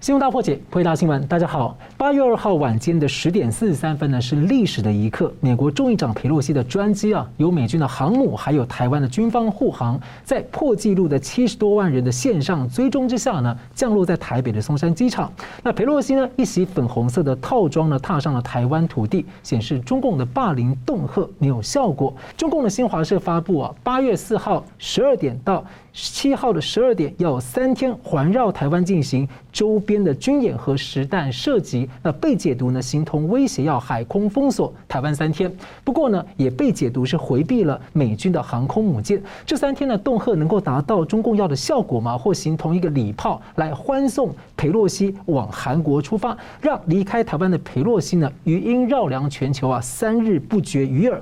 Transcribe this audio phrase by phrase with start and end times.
[0.00, 1.26] 新闻大破解，回答新闻。
[1.26, 5.30] 大家好，八月二号晚间的十点四十三分呢，是历史的一刻。
[5.40, 15.30] 美国众议长佩洛西的专机啊，由美军的航母还有台湾的军方护航，在破纪录的七十多万人的线上追踪之下呢，降落在台北的松山机场。
[15.62, 22.16] 那佩洛西呢，一袭粉红色的套装呢，踏上了台湾土地，显示中共的霸凌恫吓没有效果。
[22.38, 25.62] 中共的新华社发布啊，八月四号十二点到
[25.92, 31.88] 七号的十二点，要三天环绕台湾进行周边的军演和实弹射击。
[32.02, 35.52] 那被解读呢，形同威胁要海空封锁台湾三天。
[35.82, 39.20] 不过呢，也被解读是回避了美军的航空母舰。
[39.44, 42.16] 这三天呢恫吓能够达到中共要的效果吗？
[42.16, 51.20] 或形同一个礼炮来欢送裴洛西往韩国出发，让离开台湾的裴洛西呢，余音绕梁全球啊，三日不绝于耳。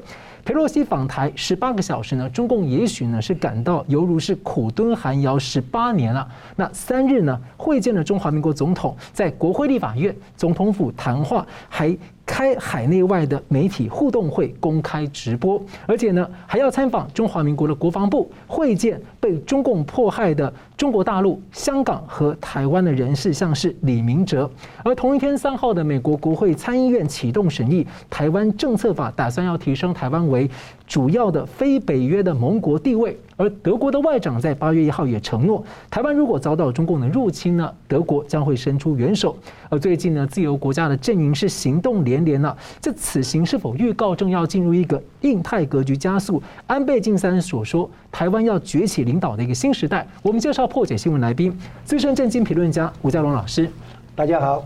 [0.48, 6.26] 佩洛西访台十八个小时呢，中共也许呢是感到犹如是苦蹲寒窑十八年了。
[6.56, 11.94] 那三日呢会见了中华民国总统，在国会立法院总统府谈话，还
[12.28, 24.48] 开海内外的媒体互动会，公开直播，而且呢还要参访中华民国的国防部，会见被中共迫害的中国大陆、香港和台湾的人士，像是李明哲。
[24.84, 30.48] 而同一天三号的美国国会参议院启动审议台湾政策法，打算要提升台湾为
[30.88, 33.16] 主要的非北约的盟国地位。
[33.36, 39.36] 而德国的外长在八月一号也承诺，台湾如果遭到中共的入侵呢，德国将会伸出援手。
[39.68, 42.56] 而最近呢，自由国家的阵营是行动连连了。
[42.80, 46.42] 这此行是否预告正要进入一个印太格局加速？
[46.66, 50.04] 安倍晋三所说，台湾要崛起领导的一个新时代。
[50.22, 53.70] 我们介绍破解新闻来宾，资深政经评论家吴家龙老师。
[54.16, 54.64] 大家好。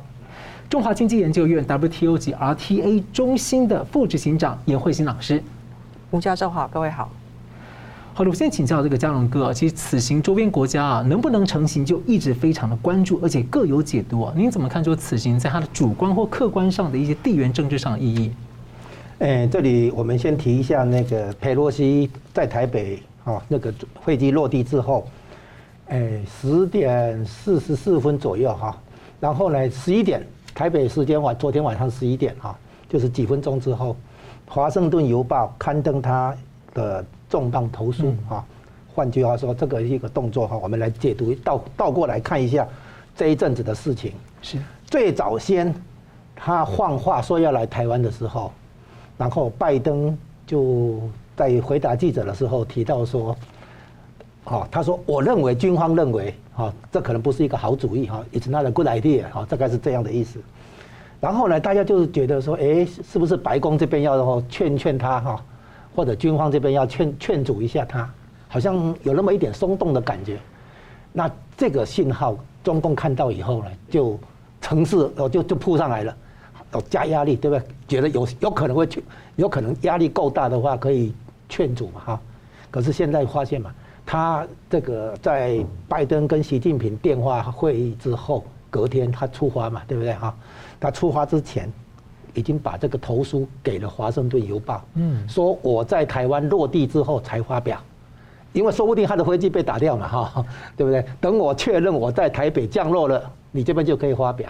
[0.70, 5.42] 中华经济研究院 WTO 及 RTA 中心的副执行长严慧欣老师。
[6.12, 7.10] 吴教授好，各位好。
[8.12, 14.34] 好的，我先请教这个嘉龙哥，其实此行周边国家啊，能不能成行，就一直非常的关注，而且各有解读啊。
[14.36, 18.30] 您怎么看说此行在它的主观或客观上的一些地缘政治上的意义？
[19.20, 23.72] 哎，这里我们先提一下那个佩洛西在台北啊，那个
[24.04, 25.06] 飞机落地之后，
[25.88, 28.76] 哎，十点四十四分左右哈，
[29.18, 30.22] 然后呢，十一点
[30.54, 32.54] 台北时间晚，昨天晚上十一点哈，
[32.86, 33.92] 就是几分钟之后，
[34.54, 36.36] 《华盛顿邮报》刊登他
[36.74, 37.04] 的。
[37.32, 38.44] 重磅投诉啊，
[38.94, 42.68] 换句话说，这个一个动作哈，我们来解读倒倒过来看一下
[43.16, 44.12] 这一阵子的事情。
[44.42, 45.74] 是最早先
[46.36, 48.52] 他放话说要来台湾的时候，
[49.16, 50.14] 然后拜登
[50.46, 51.00] 就
[51.34, 53.34] 在回答记者的时候提到说，
[54.44, 60.38] 哦，他说我认为军方认为啊，这可能不是一个好主意哈，It's not a good idea 哈，大概是这样的意思。
[61.22, 65.44] 然后呢，大家就是觉得说，哎，是不是白宫这边要劝劝他哈？
[65.94, 68.10] 或者军方这边要劝劝阻一下他，
[68.48, 70.36] 好像有那么一点松动的感觉。
[71.12, 74.18] 那这个信号，中共看到以后呢，就
[74.60, 76.16] 乘势哦，就就扑上来了，
[76.90, 77.64] 加压力，对不对？
[77.86, 79.04] 觉得有有可能会去，
[79.36, 81.14] 有可能压力够大的话，可以
[81.48, 82.20] 劝阻，哈。
[82.68, 83.72] 可是现在发现嘛，
[84.04, 90.34] 他这个在拜登跟习近平电话会议之后，隔天他出发嘛，对不对哈？
[90.80, 91.70] 他出发之前。
[92.34, 97.78] 已经把这个投书给了《华盛顿邮报》，嗯，说我在台湾落地之后才发表，
[98.54, 101.04] 因为说不定他的飞机被打掉嘛，哈， 对不对？
[101.20, 104.48] 等我确认我在台北降落了，你这边就可以发表。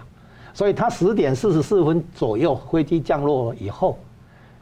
[0.55, 3.99] 所以他十点四十四分左右飞机降落以后，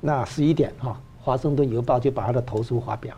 [0.01, 3.15] 那十一点哈，《华盛顿邮报》就把他的投书发表。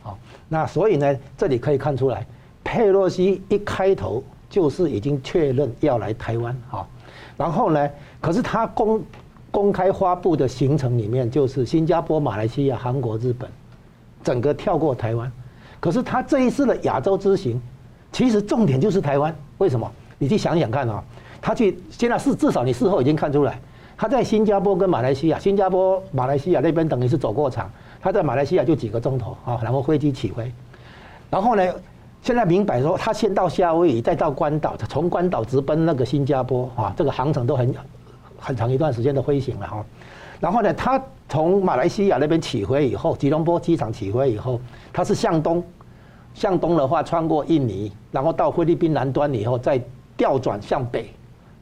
[0.00, 0.16] 好，
[0.48, 2.24] 那所以呢，这里可以看出来，
[2.62, 4.22] 佩洛西一开头
[4.54, 6.86] 就是已经确认要来台湾，哈，
[7.36, 9.02] 然后呢，可是他公
[9.50, 13.50] 公开发布的行程里面，就是新加坡、马来西亚、韩国、日本，
[14.22, 15.28] 整个跳过台湾。
[15.80, 17.60] 可是他这一次的亚洲之行，
[18.12, 19.34] 其实重点就是台湾。
[19.58, 19.90] 为什么？
[20.20, 21.02] 你去想想看啊，
[21.42, 23.58] 他去现在是至少你事后已经看出来，
[23.96, 27.68] 他在新加坡跟马来西亚，新加坡、马来西亚那边等于是走过场，
[28.00, 30.52] 他在马来西亚就几个钟头啊，然后飞机起飞，
[31.28, 31.74] 然后呢，
[32.24, 37.72] 现在明摆说他先到夏威夷，再到关岛，从关岛直奔那个新加坡啊，这个航程都很。
[38.38, 39.84] 很长一段时间的飞行了哈，
[40.38, 44.60] 然后呢，他从马来西亚那边起飞以后，吉隆坡机场起飞以后，
[44.92, 45.62] 他是向东，
[46.34, 49.80] 向东的话穿过印尼，然后到菲律宾南端以后再
[50.16, 51.10] 调转向北，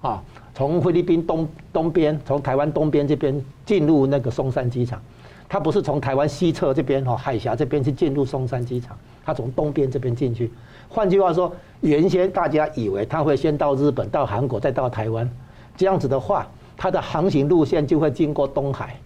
[0.01, 0.21] 啊，
[0.55, 5.01] 从菲律宾东东边，从台湾东边这边进入那个松山机场，
[5.49, 10.51] 他不是从台湾西侧这边哈海峡这边去进入松山机场，他从东边这边进去。
[10.89, 15.31] 换句话说，原先大家以为他会先到日本、到韩国，再到台湾，
[15.77, 16.47] 这样子的话。
[16.75, 18.97] 他的航行路线就会经过东海，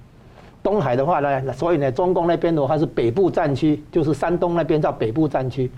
[0.63, 5.71] 东海的话呢，所以呢，中共那边的话是北部战区，就是山东那边叫北部战区，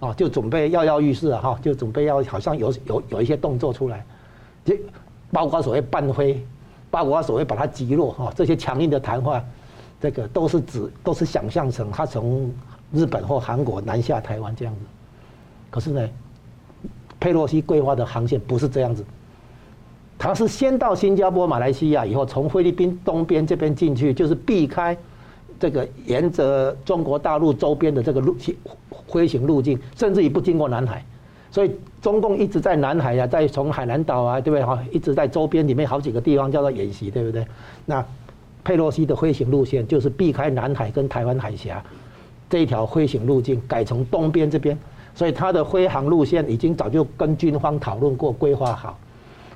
[0.00, 4.02] 啊，就准备跃跃欲试啊，哈，就准备要好像有有有一些动作出来，
[4.64, 4.74] 就
[5.30, 6.42] 包括所谓半飞，
[6.90, 9.44] 包括所谓把它击落哈，这些强硬的谈话，
[10.00, 12.50] 这个都是指都是想象成他从
[12.96, 14.80] 日本或韩国南下台湾这样子，
[15.70, 16.08] 可是呢，
[17.20, 19.04] 佩洛西规划的航线不是这样子，
[20.18, 24.96] 他是先到新加坡、马来西亚，以后从菲律宾东边这边进去，就是避开。
[25.58, 28.54] 这个沿着中国大陆周边的这个路线
[29.08, 31.02] 飞行路径，甚至于不经过南海，
[31.50, 31.70] 所以
[32.02, 34.78] 中共一直在南海啊，在从海南岛啊，对不对哈？
[34.92, 37.46] 一直在周边里面好几个地方叫做演习，对不对？
[37.86, 38.04] 那
[38.62, 41.82] 佩洛西的飞行路线就是避开南海跟台湾海峡
[42.48, 44.78] 这一条飞行路径，改成东边这边，
[45.14, 48.98] 所以他的飞航路线已经早就跟军方讨论过、规划好，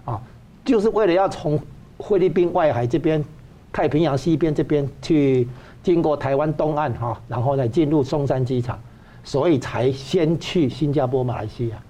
[0.05, 0.21] 啊，
[0.65, 1.61] 就是为了要从
[1.99, 3.25] 菲律宾外海这边、
[3.73, 5.49] 太平洋西边这边去。
[5.83, 8.79] 经过台湾东岸哈，然后呢进入松山机场，
[9.25, 11.83] 所以才先去新加坡、马来西亚，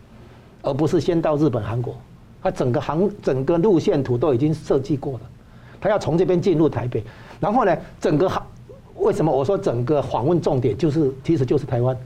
[0.62, 1.96] 而不是先到日本、韩国。
[2.40, 5.20] 他整个航整个路线图都已经设计过了，
[5.80, 7.02] 他要从这边进入台北，
[7.40, 8.46] 然后呢，整个航
[9.00, 11.96] 为什么我说整个访问重点就是其实就是台湾？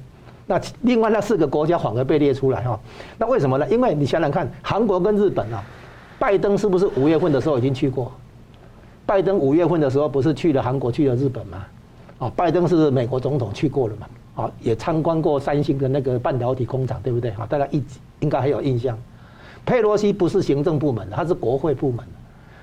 [0.47, 2.79] 那另外那四个国家反而被列出来哈，
[3.19, 3.67] 那为什么呢？
[3.69, 5.63] 因为你想想看，韩国跟日本啊，
[6.19, 8.13] 拜登是不是五月份的时候已经去过？
[9.07, 11.65] 拜登五月份的时候不是去了韩国、去了日本吗？
[12.19, 14.07] 啊，拜登是美国总统去过了嘛？
[14.45, 17.31] 啊，也参观过三星的那个半导体工厂，对不对？
[17.33, 17.83] 啊，大家一
[18.21, 18.99] 应该还有印象。
[19.65, 22.05] 佩洛西不是行政部门的，他是国会部门，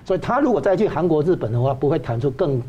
[0.06, 2.62] 所以他如果再去韩国、日本的话，不会谈出更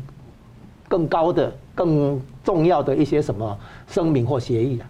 [0.93, 3.57] 更高的、更重要的一些什么
[3.87, 4.85] 声明或协议啊。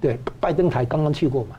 [0.00, 1.54] 对，拜登才刚刚去过嘛，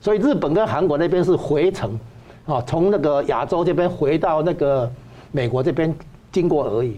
[0.00, 2.00] 所以日本跟韩国那边是回程，
[2.46, 4.90] 啊，从那个亚洲这边回到那个
[5.32, 5.94] 美国这边
[6.32, 6.96] 经过而已。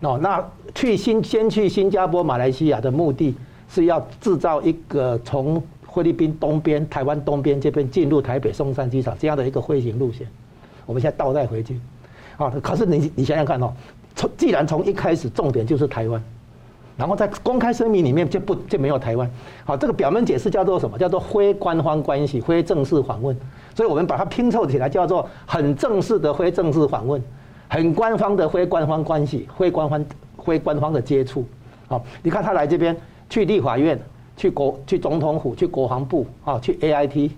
[0.00, 3.34] 哦，那去新先去新加坡、马来西亚的目的
[3.66, 10.26] 是要制造一个从菲律宾东边、台湾东边这边进入台北松山机场这样的一个飞行路线。
[10.84, 11.80] 我们现在倒带回去，
[12.36, 13.72] 啊，可是你你想想看哦，
[14.14, 16.22] 从既然从一开始重点就是台湾，
[16.96, 19.30] 然后在公开声明里面就不就没有台湾，
[19.64, 20.98] 好，这个表面解释叫做什么？
[20.98, 23.36] 叫做非官方关系、非正式访问，
[23.74, 27.22] 所以我们把它拼凑起来叫做很正式的非正式访问。
[27.68, 30.04] 很官方的非官方关系，非官方
[30.44, 31.42] 非官方的接触，
[31.88, 32.94] 好，你看他来这边，
[33.30, 33.98] 去立法院，
[34.36, 37.30] 去国去总统府，去国防部，啊，去 AIT，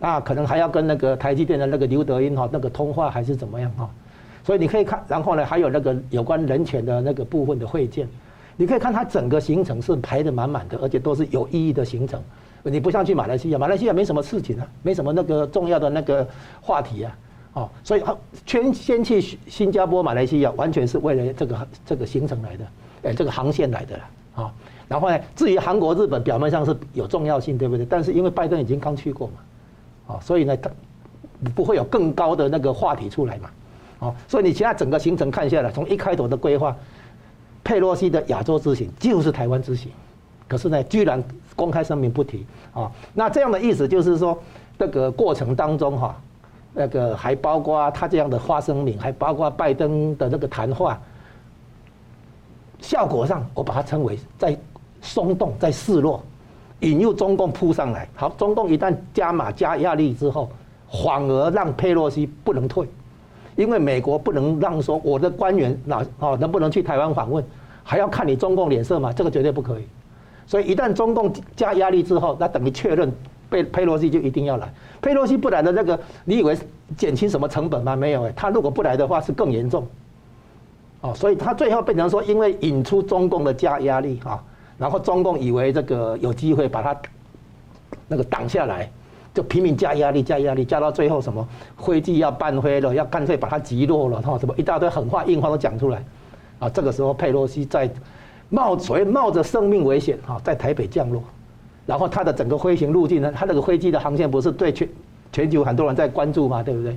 [0.00, 3.90] 那可能还要跟那个台积电的那个刘德音哈那个通话还是怎么样哈，
[4.44, 8.08] 所以你可以看，然后呢还有那个有关人权的那个部分的会见，
[8.56, 12.20] 你可以看他整个行程是排得满满的，而且都是有意义的行程，
[12.62, 16.26] 你不像去马来西亚，马来西亚没什么事情啊，没什么那个重要的那个
[16.60, 17.18] 话题啊。
[17.54, 18.16] 哦，所以他
[18.46, 22.64] 全先去新加坡、马来西亚，完全是为了这个这个行程来的，
[23.02, 24.00] 哎，这个航线来的
[24.34, 24.50] 啊。
[24.88, 27.84] 然后呢，至于韩国、日本，表面上是有重要性，对不对？
[27.84, 30.70] 但是因为拜登已经刚去过嘛，啊，所以呢，他
[31.54, 33.50] 不会有更高的那个话题出来嘛，
[34.02, 36.76] 哦，所以你现在整个行程看下来，从一开头的规划，
[37.64, 39.90] 佩洛西的亚洲之行就是台湾之行，
[40.46, 41.22] 可是呢，居然
[41.56, 42.44] 公开声明不提
[42.74, 42.90] 啊。
[43.14, 44.36] 那这样的意思就是说，
[44.78, 46.14] 这个过程当中哈。
[46.74, 50.98] 那个还包括他这样的发声明，还包括拜登的那个谈话，
[52.80, 54.58] 效果上我把它称为在
[55.02, 56.22] 松动，在示弱，
[56.80, 58.08] 引诱中共扑上来。
[58.14, 60.50] 好，中共一旦加码加压力之后，
[61.04, 62.88] 反而让佩洛西不能退，
[63.56, 67.44] 因为美国不能让说我的官员哪哦能不能去台湾访问，
[67.82, 69.84] 还要看你中共脸色嘛，这个绝对不可以。
[70.46, 73.12] 所以一旦中共加压力之后，那等于确认。
[73.52, 76.56] 被佩洛西就一定要来，佩洛西不来的那个，你以为
[76.96, 77.94] 减轻什么成本吗？
[77.94, 79.86] 没有哎，他如果不来的话是更严重。
[81.02, 84.42] 哦，所以他最后变成说，因为引出中共的加压力啊，
[84.78, 86.96] 然后中共以为这个有机会把他
[88.08, 88.90] 那个挡下来，
[89.34, 91.46] 就拼命加压力，加压力，加到最后什么
[91.78, 96.04] 飞机要半飞了，要干脆把它击落了，哈，什么一大堆狠话硬话都讲出来，
[96.58, 97.90] 啊，这个时候佩洛西在
[98.50, 101.22] 冒所谓冒着生命危险哈，在台北降落。
[101.84, 104.88] 然后他的整个飞行路径呢，他那个飞机的航线不是对全
[105.32, 106.62] 全球很多人在关注吗？
[106.62, 106.96] 对不对？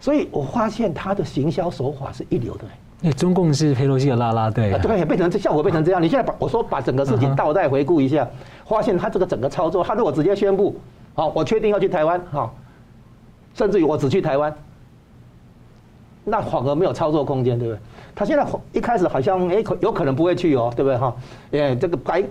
[0.00, 2.64] 所以我发现他的行销手法是一流的。
[3.00, 6.02] 那中共是佩洛西的拉拉队，啊对，变成这效果变成这样。
[6.02, 8.26] 你现在把我说把整个事情倒带回顾一下，
[8.66, 10.74] 发现他这个整个操作，他如果直接宣布，
[11.18, 12.54] 好，我确定要去台湾，好，
[13.52, 14.56] 甚至于我只去台湾，
[16.22, 17.80] 那反而没有操作空间，对不对？
[18.14, 20.96] 他现在一开始好像哎，有可能不会去哦，对不对？
[20.96, 21.16] 哈，
[21.50, 22.22] 哎，这个白。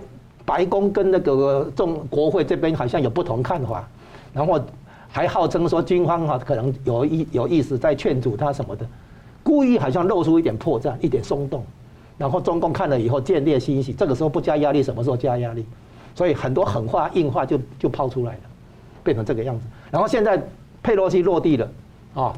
[0.46, 3.86] 白宫跟那个中国会这边好像有不同看法，
[4.32, 4.58] 然后
[5.06, 8.86] 还号称说军方哈可能有意有意思在劝阻他什么的，
[9.42, 11.62] 故意好像露出一点破绽，一点松动，
[12.16, 15.66] 然后中共看了以后见猎心喜，这个时候不加压力，什么时候加压力？
[16.14, 18.40] 所以很多狠话硬话就就抛出来了，
[19.08, 19.64] 变成这个样子。
[19.90, 20.38] 然后现在
[20.82, 21.70] 佩洛西落地了，
[22.14, 22.34] 啊，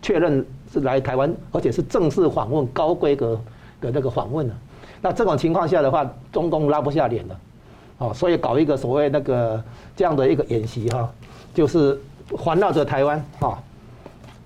[0.00, 0.42] 确认
[0.72, 3.38] 是来台湾，而且是正式访问、高规格
[3.82, 4.54] 的那个访问了。
[5.02, 7.40] 那这种情况下的话，中共拉不下脸了，
[7.98, 9.62] 哦，所以搞一个所谓那个
[9.94, 11.12] 这样的一个演习哈，
[11.52, 13.62] 就是环绕着台湾哈，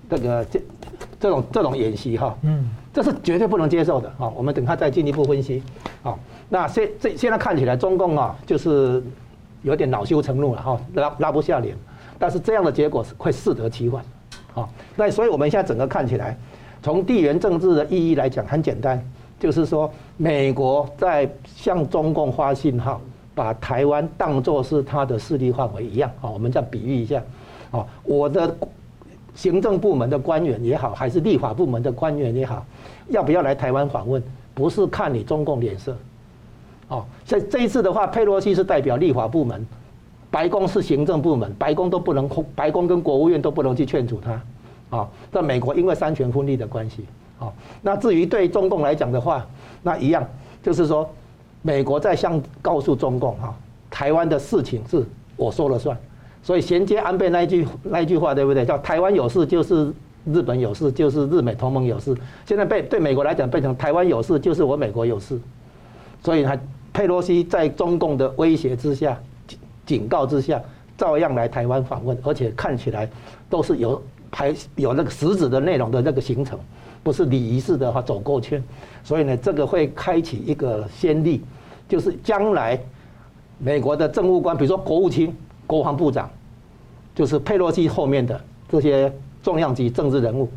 [0.09, 0.61] 这个这
[1.21, 4.27] 这种这种演习哈，嗯，这是绝对不能接受的啊。
[4.35, 5.63] 我们等他再进一步分析
[6.03, 6.13] 啊。
[6.49, 9.01] 那现这现在看起来，中共啊就是
[9.63, 11.75] 有点恼羞成怒了哈，拉拉不下脸。
[12.19, 14.03] 但是这样的结果是会适得其反，
[14.53, 16.37] 啊，那所以我们现在整个看起来，
[16.83, 19.03] 从地缘政治的意义来讲，很简单。
[19.39, 23.01] 就是说，美国在向中共发信号，
[23.33, 26.29] 把台湾当作是它的势力范围一样啊。
[26.29, 27.23] 我们这样比喻一下，
[27.71, 28.55] 啊，我的
[29.33, 32.63] 行政部门的官员也好，还是立法部门的官员也好，
[33.07, 34.21] 要不要来台湾访问，
[34.53, 35.97] 不是看你中共脸色，
[36.91, 37.03] 哦。
[37.25, 39.65] 所以这一次的话，佩洛西是代表立法部门，
[40.29, 47.05] 白宫是行政部门，白宫都不能，白宫跟国务院都不能去劝阻他，啊，在美国因为三权分立的关系。
[47.39, 49.43] 啊，那至于对中共来讲的话，
[49.81, 50.23] 那一样
[50.61, 51.09] 就是说，
[51.63, 53.55] 美国在向告诉中共哈，
[53.89, 55.03] 台湾的事情是
[55.35, 55.97] 我说了算，
[56.43, 58.63] 所以衔接安倍那一句那一句话对不对？
[58.63, 59.91] 叫台湾有事就是
[60.25, 62.15] 日本有事，就是日美同盟有事。
[62.45, 65.41] 现在被对美国来讲变成台湾有事就是我美国有事，
[66.23, 66.55] 所以他
[66.93, 69.17] 佩洛西在中共的威胁之下、
[69.85, 70.61] 警告之下，
[70.97, 73.09] 照样来台湾访问，而且看起来
[73.49, 76.59] 都是有排有那个实质的内容的那个行程。
[77.03, 78.63] 不是礼仪式的话走过圈，
[79.03, 81.41] 所以呢，这个会开启一个先例，
[81.89, 82.79] 就是将来
[83.57, 86.29] 美国的政务官，比如说国务卿、国防部长，
[87.15, 90.47] 就是佩洛西后面的这些重量级政治人物，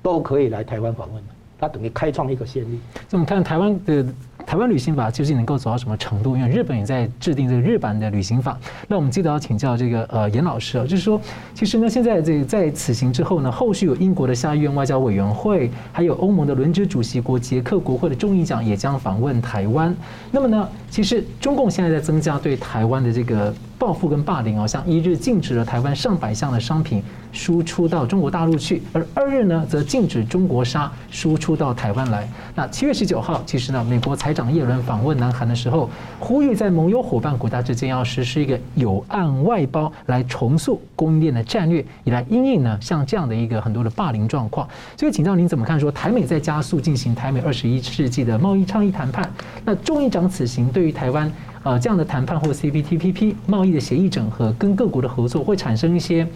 [0.00, 1.20] 都可以来台湾访问，
[1.58, 2.78] 他等于开创一个先例。
[3.10, 4.06] 那我们看台湾的。
[4.50, 6.36] 台湾旅行法究竟能够走到什么程度？
[6.36, 8.58] 因为日本也在制定这个日版的旅行法。
[8.88, 11.20] 那我们记得要请教这个呃严老师啊，就是说，
[11.54, 19.94] 其实呢，现在这在此行之后呢，后续有英国的下议院外交委员会，还有欧盟的轮值主席国捷克国会的众议长也将访问台湾。
[20.32, 23.54] 那么呢，其实中共现在在增加对台湾的这个。
[23.80, 32.28] 报复跟霸凌哦，像一日禁止了台湾上百项的商品输出到中国大陆去，而二日呢，则禁止中国纱输出到台湾来。
[32.54, 44.68] 那七月十九号，其实呢，美国财长叶伦访问南韩的时候，呼吁在盟友伙伴国家之间要实施一个有案外包，来重塑供应链的战略，以来因应呢像这样的一个很多的霸凌状况。
[44.98, 45.80] 所以，请教您怎么看？
[45.80, 49.32] 说台美在加速进行台美二十一世纪的贸易倡议谈判，
[49.64, 51.32] 那众议长此行对于台湾？
[51.62, 56.26] 呃，这样的谈判或 CPTPP 贸易的协议整合，跟各国的合作会产生一些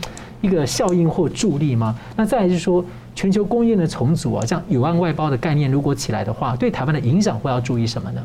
[0.43, 1.97] 一个效应或助力吗？
[2.15, 8.23] 那再来就是说，全球供应链的重组啊，像友岸外包的概念如果起来的话，对台湾的影响会要注意什么呢？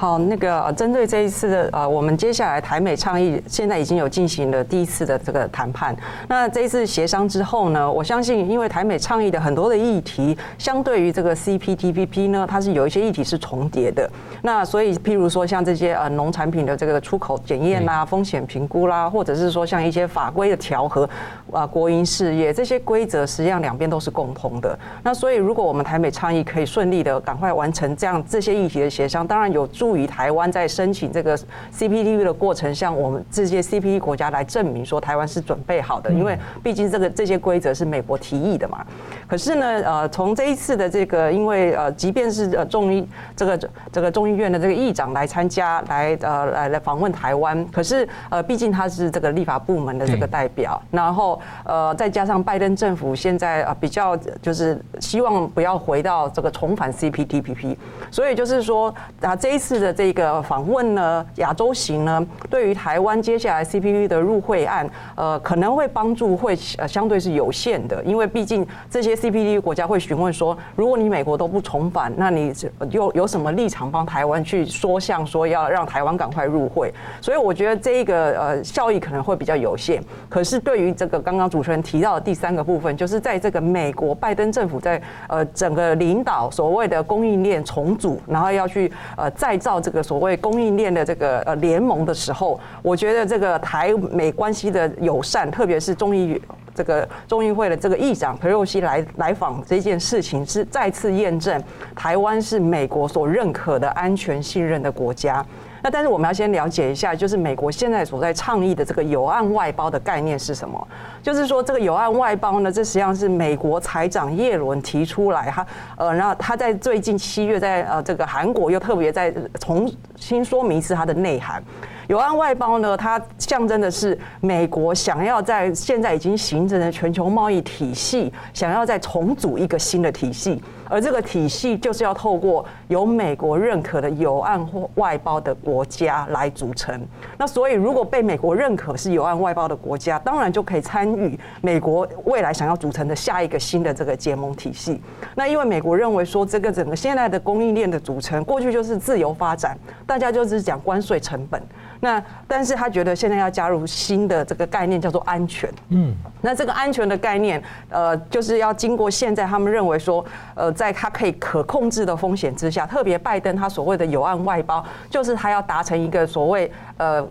[0.00, 5.92] 好，那个针对这一次的呃，我们接下来台美倡议现在已经有进行了第一次的这个谈判。
[6.28, 14.08] 那这一次协商之后呢，我相信因为台美倡议的很多的议题，相对于这个 CPTPP 呢，它是有一些议题是重叠的。
[14.42, 21.10] 那所以譬如说像这些呃农产品的这个出口检验啦、风险评估啦，或者是说像一些法规的调和
[21.52, 24.78] 啊、国营事业这些规则，实际上两边都是共通的。
[25.02, 29.87] 那所以如果我们台美倡议可以顺利的赶快完成这样这些议题的协商，当然有助。
[29.96, 31.36] 于台湾在申请这个
[31.72, 38.84] CPTPP 的过程，向我们这些 CPT 国家来证明说台湾是准备好的，因为毕竟这个这些规则是美国提议的嘛。
[39.26, 57.76] 可是呢，呃，从这一次的这个，因为呃，即便是呃众议这个这个众议院的这个议长来参加，来呃来来访问台湾，可是呃，毕竟他是这个立法部门的这个代表，然后呃，再加上拜登政府现在啊比较就是希望不要回到这个重返 CPTPP，
[58.10, 59.77] 所以就是说啊这一次。
[59.78, 72.52] 的这个访问呢，亚洲行呢，对于台湾接下来 CPTPP 的入会案，呃，可能会帮助会呃相对是有限的，因为毕竟这些 CPTPP 国家会询问说，如果你美国都不重返，那你
[72.90, 76.92] 有有什么立场帮台湾去说项，说要让台湾赶快入会？
[77.20, 80.02] 所以我觉得这一个呃效益可能会比较有限。
[80.28, 89.67] 可是对于这个刚刚主持人提到的第三个部分，就是在这个美国拜登政府在呃整个领导所谓的供应链重组，然后要去呃再造。
[89.68, 96.40] 到这个所谓供应链的这个呃联盟的时候，我觉得这个台美关系的友善，特别是众议
[96.74, 101.62] 这个中议会的这个议长佩洛西来来访这件事情，是再次验证
[101.94, 105.44] 台湾是美国所认可的安全信任的国家。
[105.82, 110.88] 那但是我们要先了解一下，就是美国现在所在倡议的这个友岸外包的概念是什么？
[111.22, 115.66] 就是说这个友岸外包呢，这实际上是美国财长耶伦提出来，他
[115.96, 121.62] 呃，然后他在最近七月在呃这个韩国又特别在重新说明一次它的内涵。
[122.08, 130.62] 友岸外包呢，它象征的是美国想要在现在已经形成的全球贸易体系，想要再重组一个新的体系。
[130.88, 137.00] 而这个体系就是要透过由美国认可的有岸或外包的国家来组成。
[137.36, 145.00] 那所以，如果被美国认可是有岸外包的国家，当然就可以参与美国未来想要组成的下一个新的这个结盟体系。
[145.34, 149.76] 那因为美国认为说，这个整个现在的供应链的组成，过去就是自由发展，
[150.06, 151.62] 大家就是讲关税成本。
[152.00, 155.68] 那但是他觉得现在要加入新的这个概念，叫做安全。
[155.88, 167.26] 嗯，那这个安全的概念，呃，就是要经过现在他们认为说，呃，在他可以可控制的风险之下，特别拜登他所谓的有案外包，就是他要达成一个所谓呃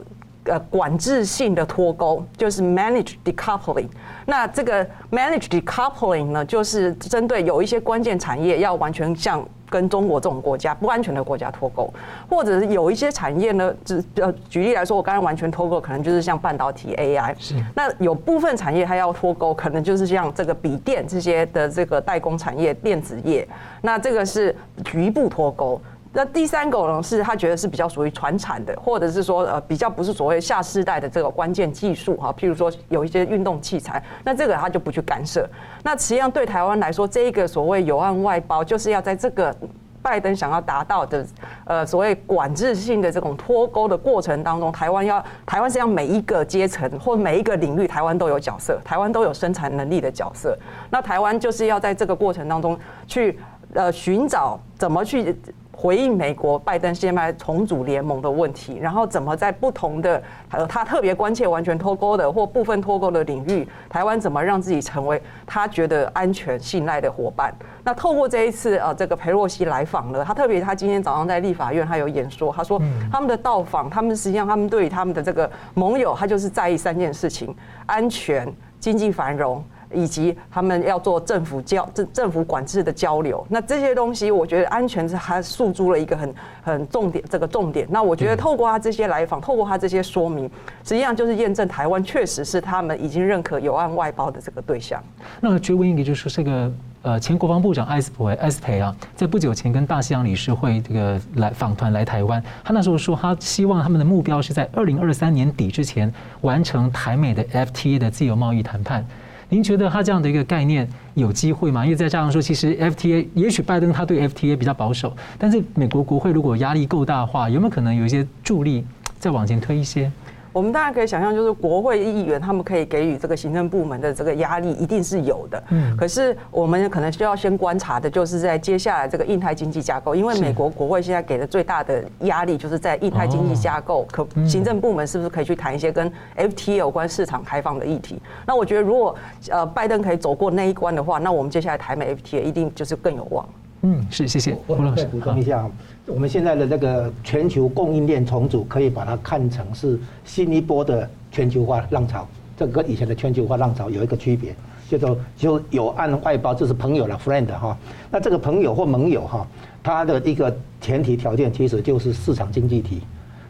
[0.47, 3.87] 呃管制性的脱钩，就是 manage decoupling。
[4.25, 9.45] 那这个 manage decoupling 呢，就是针对有一些关键产业要完全像。
[9.69, 11.93] 跟中国这种国家不安全的国家脱钩，
[12.29, 17.35] 或者是有一些产业呢，只呃举例来说，我刚才完全脱钩，可能就是像半导体 AI。
[17.37, 17.53] 是。
[17.75, 23.45] 那有部分产业它要脱钩，可能就是像这个笔电这些的这个代工产业、电子业。
[23.81, 25.81] 那这个是局部脱钩。
[26.17, 35.47] 那第三个呢，是他觉得是比较属于传产的，或者是说呃比较不是所谓下世代的这个关键技术哈，譬如说有一些运动器材，那这个他就不去干涉。
[35.83, 39.55] 那实际上对台湾来说，这一个所谓友岸外包，就是要在这个
[40.01, 41.23] 拜登想要达到的
[41.65, 50.57] 呃所谓管制性的这种脱钩的过程当中，台湾要台湾实际上每一个阶层或每一个领域，台湾都有角色，台湾都有生产能力的角色。
[50.89, 53.39] 那台湾就是要在这个过程当中去
[53.75, 55.39] 呃寻找怎么去。
[55.79, 60.19] 回应美国拜登现在重组联盟的问题，然后怎么在不同的
[60.49, 67.53] 呃他特别关切完全脱钩的或部分脱钩的领域，台湾怎么让自己成为他觉得安全信赖的伙伴？
[67.83, 72.81] 那透过这一次呃这个裴洛西来访呢，他特别他今天早上在立法院他有演说，他说
[73.11, 77.55] 他们的到访，他们实际上他们对于他们的这个盟友，他就是在意三件事情：
[77.85, 79.63] 安全、经济繁荣。
[79.93, 87.87] 以及他们要做政府交政政府管制的交流，那这些东西，我觉得安全是还诉诸了一个很很重点这个重点。
[87.89, 90.49] 那我觉得透过他这些来访，透过他这些说明，
[90.83, 95.01] 实际上就是验证台湾确实是他们已经认可有案外包的这个对象。
[95.39, 96.71] 那追问一个，就是这个
[97.01, 109.05] 呃前国防部长艾斯培艾斯培啊，在不久前跟大西洋理事会这个来访团来台湾，他那时候说他希望他们的目标是在二零二三年底之前完成台美的 FTA 的自由贸易谈判。
[109.49, 111.85] 您觉得他这样的一个概念有机会吗？
[111.85, 118.85] 因为再加上说，其实 FTA 也许拜登他对 FTA 比较保守，但是美国国会如果压力够大的话，有没有可能有一些助力
[119.19, 120.11] 再往前推一些？
[120.57, 125.63] 我们大家可以想象，就是国会议员他们可以给予这个行政部门的这个压力，一定是有的。
[125.69, 125.95] 嗯。
[125.95, 138.19] 可是我们可能需要先观察的，就是在接下来这个印太经济架构，因为美国国会现在给的最大的压力，就是在印太经济架构，可行政部门是不是可以去谈一些跟 FTA 有关市场开放的议题？
[138.47, 139.15] 那我觉得，如果
[139.51, 143.47] 呃拜登可以走过那一关的话，那我们接下来台美 FTA 一定就是更有望。
[143.81, 144.57] 嗯，是，谢谢。
[144.65, 145.69] 我再补充一下。
[146.07, 152.25] 我们现在的这个全球供应链重组，可以把它看成是新一波的全球化浪潮。
[152.55, 154.55] 这跟以前的全球化浪潮有一个区别，
[154.89, 157.77] 叫做就有按外包，就是朋友了，friend 哈。
[158.09, 159.45] 那这个朋友或盟友哈，
[159.83, 163.01] 它的一个前提条件其实就是市场经济体，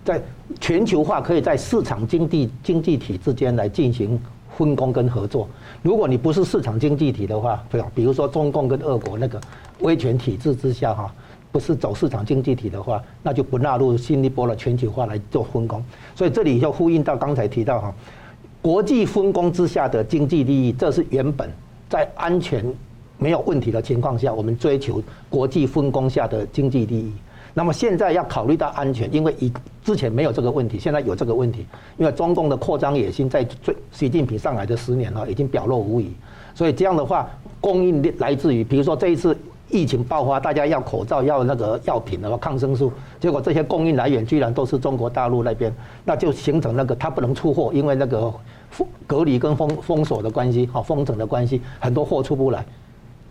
[0.03, 0.19] 在
[0.59, 4.19] 全球化可以在市场经济经济体之间来进行
[4.57, 5.47] 分工跟合作。
[5.83, 7.87] 如果你不是市场经济体的话，对吧？
[7.93, 9.39] 比如说中共跟俄国那个
[9.81, 11.13] 威权体制之下哈。
[11.59, 15.83] 是走市场经济体的话，那就不纳入新一波的全球化来做分工。
[16.15, 17.93] 所以这里就呼应到刚才提到哈，
[18.61, 21.49] 国际分工之下的经济利益，这是原本
[21.89, 22.65] 在安全
[23.17, 27.11] 没有问题的情况下，我们追求国际分工下的经济利益。
[27.53, 29.51] 那么现在要考虑到安全，因为以
[29.83, 31.65] 之前没有这个问题，现在有这个问题，
[31.97, 36.11] 因为中共的扩张野心在最习近平上来的十年了，已经表露无遗。
[36.53, 39.37] 所以这样的话，供应来自于，比如说这一次。
[39.69, 45.73] 疫情爆发，大家要口罩，要那个药品的话，抗生素，结果这些供应来源居然都是中国大陆那边，
[46.05, 48.33] 那就形成那个他不能出货，因为那个
[48.69, 52.65] 封隔离跟封封锁的关系，哈，封城的关系，很多货出不来，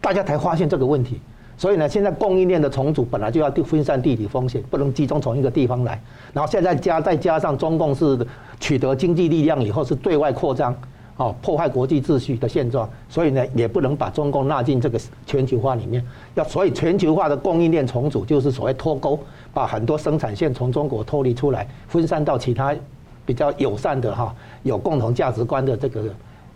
[0.01, 1.21] 大家才发现这个问题。
[1.59, 5.99] 所以呢，现在供应链的重组本来就要分散地理风险，不能集中从一个地方来，
[6.35, 8.19] 然后现在加再加上中共是
[8.61, 10.77] 取得经济力量以后是对外扩张。
[11.17, 16.05] 哦，破坏国际秩序的现状，所以呢，也不能把中共纳进这个全球化里面。
[16.35, 19.19] 要所以全球化的供应链重组，就是所谓脱钩，
[19.55, 22.77] 把很多生产线从中国脱离出来，分散到其他
[23.25, 26.05] 比较友善的哈、有共同价值观的这个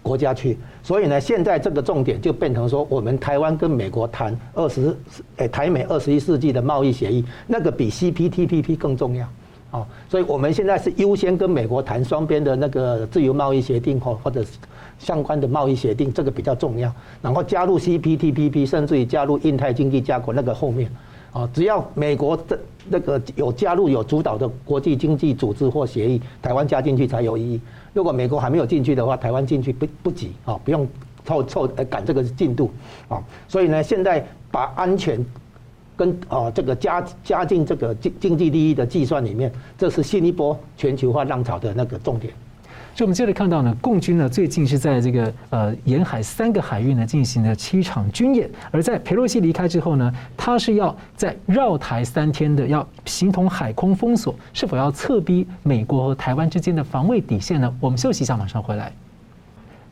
[0.02, 0.58] 国家去。
[0.82, 4.94] 所以呢，现在这个重点就变成说，我们台湾跟美国谈二十，
[5.36, 9.26] 诶，台美二十一世纪的贸易协议，那个比 CPTPP 更重要。
[9.70, 14.44] 哦，所以我们现在是优先跟美国谈双边的那个自由贸易协定或或者
[14.98, 16.92] 相关的贸易协定，这个比较重要。
[17.22, 20.90] 然后加入 CPTPP，甚至于加入印太经济架构那个后面，
[21.32, 27.60] 啊，只要美国的那个有加入有主导的国际经济组织或协议，台湾加进去才有意义。
[27.92, 30.86] 如果美国还没有进去的话，台湾进去不不急啊，不用
[31.24, 32.72] 凑凑赶这个进度
[33.08, 33.22] 啊。
[33.46, 35.24] 所以呢，现在把安全。
[36.00, 42.32] 跟啊这个加加进这个经经济利益的计算里面，这是新一波全球化浪潮的那个重点。
[42.94, 57.70] 所以，我们接着看到呢，共军呢最近是在这个呃沿海三个海域呢进行了七场军演，而在佩洛西离开之后呢，他是要在绕台三天的，要形同海空封锁，是否要侧逼美国和台湾之间的防卫底线呢？
[57.78, 58.90] 我们休息一下，马上回来。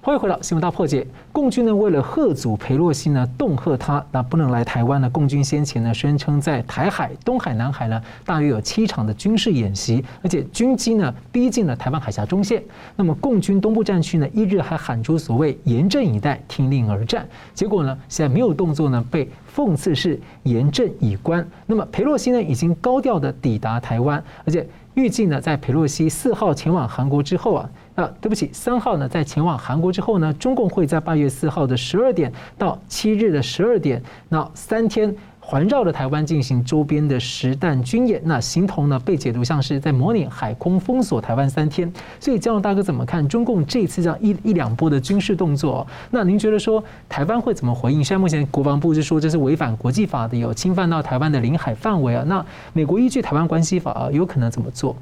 [0.08, 1.06] 欢迎回到新闻大破解。
[1.32, 5.10] 共军呢，为了吓阻裴洛西呢，恫吓他，那不能来台湾呢。
[5.10, 12.62] 共军先前呢，宣称在台海、东海、南海呢，大约有七场的军事演习，而且军机呢，逼近了台湾海峡中线。
[12.96, 21.46] 那么，共军东部战区呢，一日还喊出所谓“严阵以待，听令而战”，结果呢，现在没有动作呢，被讽刺是“严阵以观”。
[21.68, 27.68] 那么，裴洛西呢，已经高调的抵达台湾，而且预计呢，在裴洛西四号前往韩国之后啊。
[27.98, 41.92] 啊，对不起，三号呢，在前往韩国之后呢，中共会在八月四号的十二点到七日的十二点，那三天环绕着台湾进行周边的实弹军演，那形同呢被解读像是在模拟海空封锁台湾三天。
[42.20, 45.84] 所以，江龙大哥怎么看中共这次这样一一两波的军事动作？
[46.12, 48.04] 那您觉得说台湾会怎么回应？
[48.04, 52.22] 现在目前国防部是说这是违反国际法的，有侵犯到台湾的领海范围啊。
[52.28, 54.94] 那美国依据台湾关系法啊，有可能怎么做？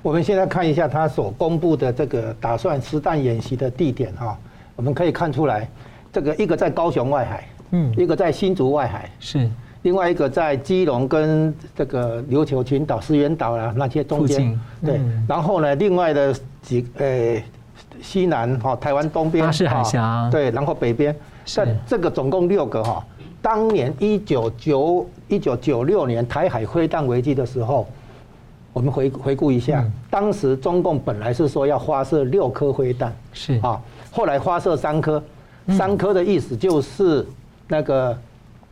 [0.00, 4.38] 我们现在看一下他所公布的这个打算实弹演习的地点哈，
[4.76, 5.68] 我们可以看出来，
[6.12, 9.50] 这个一个在高雄外海，嗯，一个在新竹外海，是，
[9.82, 16.32] 另外一个在基隆跟这个琉球群岛、石垣岛啊那些中间，对，然后呢，另外的
[16.62, 17.42] 几呃
[18.00, 21.14] 西南哈台湾东边巴士海峡，对，然后北边，
[21.56, 23.04] 但这个总共六个哈，
[23.42, 27.84] 当年一九九一九九六年台海飞弹危机的时候。
[28.78, 35.20] 我们回回顾一下，当时中共本来是说要发射六颗飞弹，是啊，后来发射三颗，
[35.70, 37.26] 三颗的意思就是
[37.66, 38.16] 那个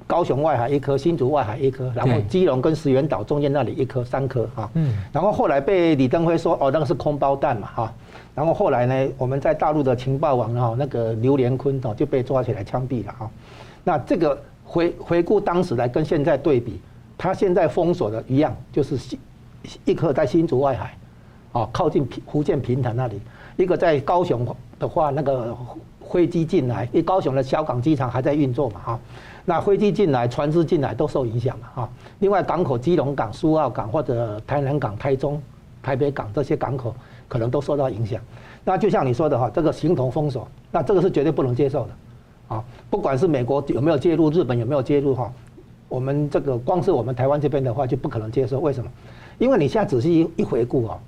[0.06, 4.70] 高雄外海一颗，新竹外海一颗，然后基隆跟石垣岛中间那里一颗，三颗啊。
[4.74, 7.92] 嗯，然后后来被李登辉说哦，那个是空包弹嘛哈，
[8.32, 13.28] 然后后来呢，我们在大陆的情报网哈，那个刘连坤哦就被抓起来枪毙了哈。
[13.82, 16.80] 那这个回回顾当时来跟现在对比，
[17.18, 18.96] 他现在封锁的一样就是。
[19.84, 20.96] 一颗在新竹外海，
[21.52, 23.16] 啊，靠近福建平潭那里；
[23.56, 24.46] 一个在高雄
[24.78, 25.56] 的话，那个
[26.10, 29.00] 飞机进来，因为高雄的小港机场还在运作嘛，哈，
[29.44, 31.88] 那飞机进来、船只进来都受影响嘛，哈。
[32.20, 35.42] 另外，港口基隆港、苏澳港或者台南港、台中、
[35.82, 36.94] 台北港这些港口
[37.28, 38.20] 可能都受到影响。
[38.64, 45.32] 那就像你说的哈，这个形同封锁，那这个是绝对不能接受的，啊，不管是美国有没有介入，日本有没有介入哈，
[45.88, 48.90] 我们这个光是我们台湾这边的话就不可能接受，为什么？
[49.38, 50.98] 因为你现在仔细一一回顾啊，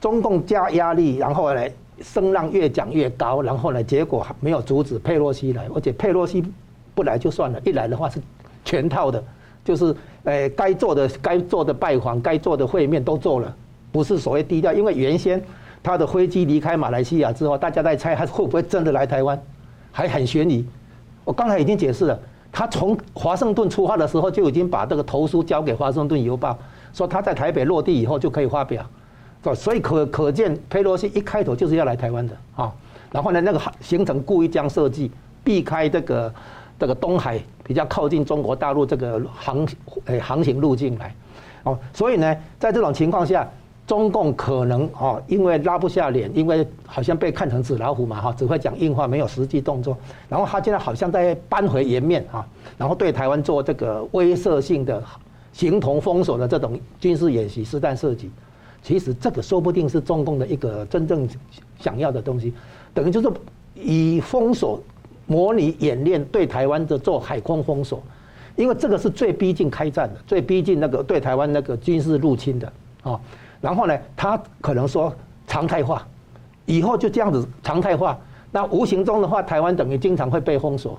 [0.00, 1.62] 中共加压力，然后呢
[2.00, 6.44] 声浪越讲越高，然后呢结果没有阻止佩洛西来，而且佩洛西
[6.94, 8.20] 不来就算了，一来的话是
[8.64, 9.22] 全套的，
[9.64, 9.94] 就是
[10.24, 13.54] 呃该做的该做的拜访，该做的会面都做了，
[13.92, 14.72] 不是所谓低调。
[14.72, 15.42] 因为原先
[15.82, 19.40] 他的飞机离开马来西亚之后，大家在猜他会不会真的来台湾，
[19.92, 20.66] 还很悬疑。
[21.24, 22.18] 我刚才已经解释了，
[22.50, 26.58] 他从华盛顿出发的时候就已经把这个投书交给华盛顿邮报。
[26.94, 28.86] 说他在台北落地以后就可以发表，
[29.54, 32.72] 所以可可见佩洛西一开头就是要来台湾的啊。
[33.10, 35.10] 然后呢，那个行程故意这样设计，
[35.42, 36.34] 避开这个
[36.78, 39.66] 这个东海比较靠近中国大陆这个航
[40.06, 41.14] 诶航行路径来，
[41.64, 43.48] 哦，所以呢，在这种情况下，
[43.86, 49.96] 中共可能哦，因为拉不下脸，因为好像被看成纸老虎嘛哈，只会讲硬话，没有实际动作。
[50.28, 52.46] 然后他现在好像在扳回颜面啊，
[52.78, 55.02] 然后对台湾做这个威慑性的。
[55.54, 58.28] 形同封锁的这种军事演习、实弹射击，
[58.82, 61.26] 其实这个说不定是中共的一个真正
[61.78, 62.52] 想要的东西，
[62.92, 63.30] 等于就是
[63.74, 64.82] 以封锁
[65.26, 68.02] 模拟演练对台湾的做海空封锁，
[68.56, 72.72] 因为这个是最逼近开战的，最逼近那个对台湾那个军事入侵的
[73.04, 73.20] 啊。
[73.60, 75.14] 然后呢，他可能说
[75.46, 76.04] 常态化，
[76.66, 78.18] 以后就这样子常态化，
[78.50, 80.98] 那无形中的话，台湾等于经常会被封锁。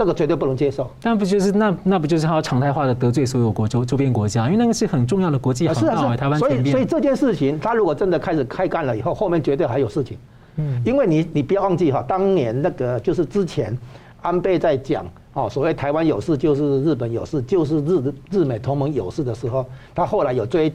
[0.00, 6.38] 这个绝对不能接受，那不就是那那不就是他要常态化的得罪所有国周周边国家，因为那个是很重要的国际航道，台湾。
[6.38, 10.16] 所以所以这件事情，他如果真的开始开干了以后，后面绝对还有事情。
[10.56, 13.76] 嗯，因为你你不要忘记哈，当年那个就是之前
[14.22, 20.72] 安倍在讲哦，所谓台湾有事就是日本有事，就是日日美同盟有事的时候，他后来有追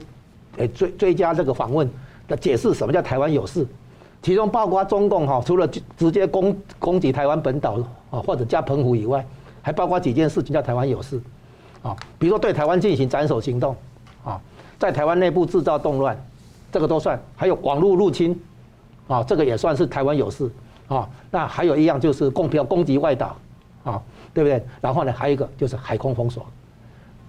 [0.58, 1.90] 诶追追加这个访问
[2.28, 3.66] 的解释什么叫台湾有事，
[4.26, 7.78] 其中包括中共哈，除了直接攻攻击台湾本岛
[8.10, 9.24] 啊或者加澎湖以外，
[9.62, 11.22] 还包括几件事情叫台湾有事，
[11.84, 13.76] 啊，比如说对台湾进行斩首行动，
[14.24, 14.42] 啊，
[14.80, 16.18] 在台湾内部制造动乱，
[16.72, 18.36] 这个都算，还有网络入侵，
[19.08, 20.52] 啊，这个也算是台湾有事，
[20.88, 23.38] 啊，那还有一样就是共标攻击外岛，
[23.84, 24.02] 啊，
[24.34, 24.66] 对不对？
[24.82, 26.44] 然后呢，还有一个就是海空封锁。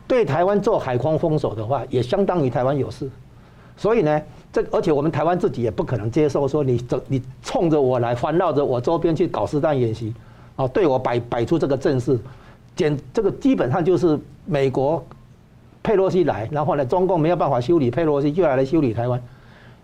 [0.09, 3.11] 对台湾做海空封锁的话，也相当于台湾有事，
[3.77, 10.15] 所以呢，这而且我们台湾自己也不可能接受说你走你冲着我来环绕着我周边去搞实弹演习，
[10.57, 12.19] 啊，对我摆摆出这个阵势，
[12.75, 15.05] 简这个基本上就是美国
[15.83, 19.23] 佩洛西来，然后呢，中共没有办法修理佩洛西，就要来修理台湾，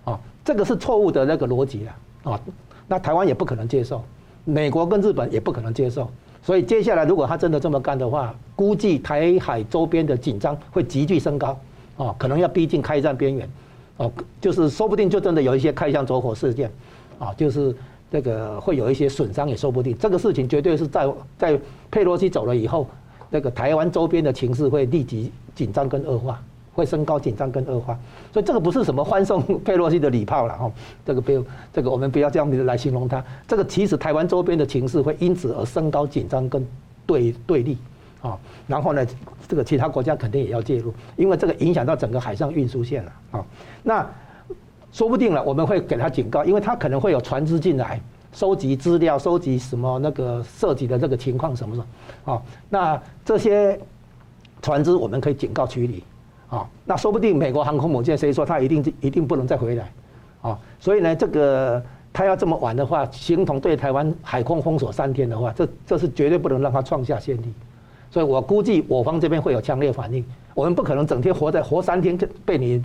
[0.05, 2.41] 啊，这个是错误的那个逻辑了，啊，
[2.89, 4.03] 那台湾也不可能接受，
[4.45, 6.11] 美国跟日本也不可能接受。
[6.45, 11.57] 所以接下来，如果他真的这么干的话，估计台海周边的紧张会急剧升高，
[11.97, 13.49] 哦，可能要逼近开战边缘，
[14.03, 16.71] 哦，就是说不定就真的有一些开枪走火事件，
[17.19, 17.75] 啊，就是
[18.11, 19.97] 这个会有一些损伤也说不定。
[19.99, 21.61] 这个事情绝对是在在
[21.91, 22.87] 佩洛西走了以后，
[23.31, 26.43] 那个台湾周边的情势会立即紧张跟恶化。
[26.75, 27.99] 会升高紧张跟恶化，
[28.33, 30.73] 所以这个不是什么欢送佩洛西的礼炮了哈，
[31.05, 33.23] 这个不用，这个我们不要这样子来形容它。
[33.47, 36.67] 这个其实台湾周边的情势会因此而升高紧张跟
[37.05, 37.77] 对对立，
[38.23, 39.07] 啊，然后呢，
[39.47, 43.45] 这个其他国家肯定也要介入，因为这个影响到整个海上运输线了啊。
[43.83, 44.09] 那
[44.91, 48.01] 说不定了，我们会给他警告，因为他可能会有船只进来
[48.33, 53.79] 收集资料、收集什么那个涉及的这个情况什么的，啊，那这些
[54.63, 56.03] 船只我们可以警告驱离。
[56.49, 59.91] 啊，那说不定美国航空母舰谁说他一定一定不能再回来，
[60.43, 61.83] 啊，所以呢，这个
[62.13, 67.55] 他要这么晚的话，形同对台湾海空封锁三天的话，这这是绝对不能让他创下先例，
[68.13, 70.23] 所以我估计我方这边会有强烈反应，
[70.55, 72.81] 我们不可能整天活在活三天被你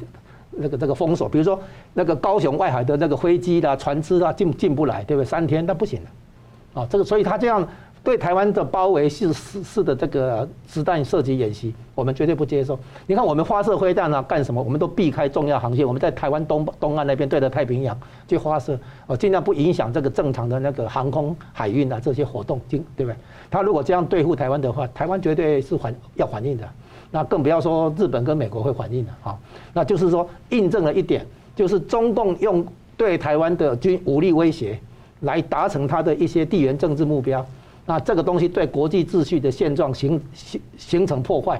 [0.51, 1.59] 那个这个封锁，比如说
[1.93, 5.27] 那个高雄外海的那个飞机啦、船只啊进进不来，对不对？
[5.27, 7.67] 三天那不行的，啊，这个所以他这样。
[8.07, 12.79] 对台湾的包围式式的这个实弹射击演习，我们绝对不接受。
[13.05, 14.63] 你看，我们发射飞弹啊，干什么？
[14.63, 23.13] 我们都避开重要航线，我们在台湾东东岸那边对着太平洋去发射，哦，尽量不影响这个正常的那个航空海运啊这些活动，对不对？
[23.51, 26.65] 他如果这样对付台湾的话，台湾绝对是反要反应的。
[27.11, 29.37] 那更不要说日本跟美国会反应的啊。
[29.73, 32.65] 那就是说，印证了一点，就是中共用
[32.95, 34.79] 对台湾的军武力威胁
[35.19, 37.45] 来达成他的一些地缘政治目标。
[37.87, 41.59] 那这个东西对国际秩序的现状形形形成破坏，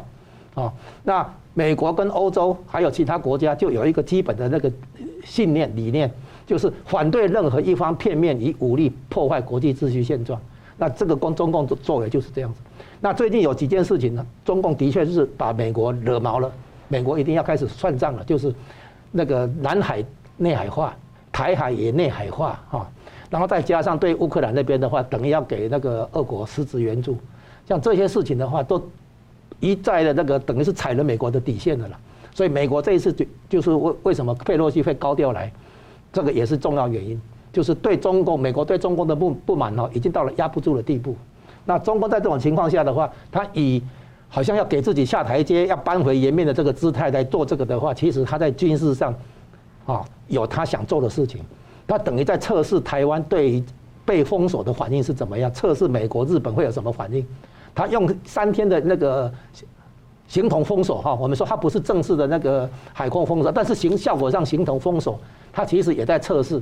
[0.54, 0.72] 啊，
[1.04, 4.70] 那美国跟欧洲还有其他国家就有一个基本的那个
[5.24, 6.12] 信念理念，
[6.46, 10.40] 就是反对任何一方片面以武力破坏国际秩序现状。
[10.78, 12.60] 那这个共中共作为就是这样子。
[13.00, 16.52] 那最近有几件事情呢，中共的确是把美国惹毛了，
[16.90, 18.54] 美国一定要开始算账了，就是
[19.14, 20.04] 那个南海
[20.36, 20.94] 内海化，
[21.32, 22.88] 台海也内海化，哈。
[23.30, 27.18] 然后再加上对乌克兰那边的话，等于要给那个俄国实质援助，
[27.68, 28.82] 像这些事情的话，都
[29.60, 32.00] 一再的那个等于是踩了美国的底线的了。
[32.34, 35.52] 所以美国这一次就就是为为什么佩洛西会高调来，
[36.14, 37.20] 这个也是重要原因，
[37.52, 41.16] 就是对中共美国对中共的不不满哦，已经到了压不住的地步。
[41.66, 43.82] 那中共在这种情况下的话，他以
[44.30, 49.14] 好像要给自己下台阶，要扳回颜面的这个姿态来做这个的话，其实他在军事上
[49.86, 51.42] 啊有他想做的事情。
[51.88, 53.64] 他等于在测试台湾对
[54.06, 57.26] 被封锁的反应是怎么样，测试美国、日本会有什么反应。
[57.74, 59.32] 他用三天的那个
[60.28, 65.20] 形同封锁哈，我们说他不是正式的那个海空封锁，但是形效果上形同封锁，
[65.54, 66.62] 他其实也在测试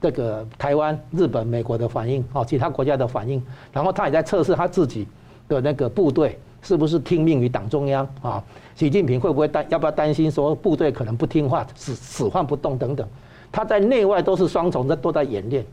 [0.00, 3.42] 这个台湾、日本、美国的反应啊，其他国家的反应。
[3.72, 5.06] 然后他也在测试他自己
[5.48, 8.42] 的那个部队是不是听命于党中央啊，
[8.74, 13.08] 习近平会不会担要不要担心说部队可能不听话，死死缓不动等等。
[13.50, 15.64] 他在内外都是双重的，都在演练，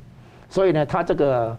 [0.49, 1.57] 所以呢，他这个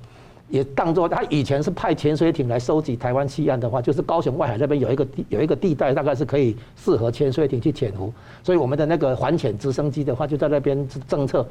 [0.48, 11.46] 也当作他以前是派潜水艇来收集台湾西岸的话，就是高雄外海那边有一个地有一个地带，大概是可以适合潜水艇去潜伏，所以我们的那个环潜直升机的话，就在那边政策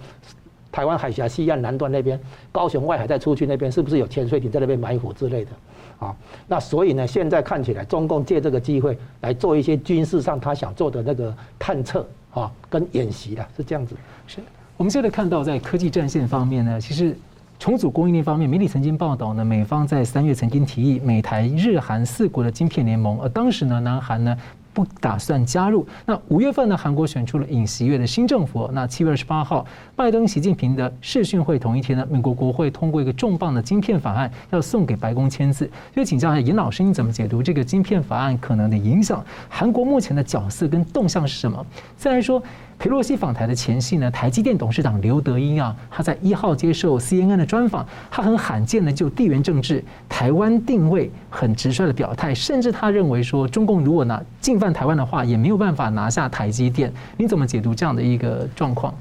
[0.71, 2.19] 台湾海峡西岸南端那边，
[2.51, 5.51] 高雄外海再出去那边是不是有潜水艇在那边埋伏之类的，
[5.99, 6.15] 啊，
[6.47, 13.95] 那所以呢，现在看起来中共借这个机会来做一些军事上他想做的那个探测啊跟演习的，是这样子，
[14.27, 14.39] 是。
[14.75, 17.15] 我们现在看到，在科技战线方面呢，其实
[17.59, 24.35] 重组供应链方面，媒体曾经报道呢，美方在三月曾经提议美台日韩四国的晶片联盟，而当时呢，南韩呢
[24.73, 25.85] 不打算加入。
[26.07, 28.67] 那五月份呢，韩国选出了尹锡悦的新政府。
[28.73, 29.63] 那七月二十八号，
[29.95, 35.69] 拜登、习近平的视讯会同一天呢，美国国会通过一个重磅的晶片法案，要送给白宫签字。
[35.93, 39.23] 所以请教一下尹老师，你怎么解读这个晶片法案可能的影响？
[39.47, 41.63] 韩国目前的角色跟动向是什么？
[41.95, 42.41] 再来说。
[42.83, 56.91] 皮洛西访台的前夕呢，台积电董事长刘德英啊，他在一号接受 CNN 的专访，他很罕见的就地缘政治、台湾定位很直率的表态，甚至他认为说，中共如果拿进犯台湾的话，也没有办法拿下台积电。
[57.15, 58.93] 你怎么解读这样的一个状况？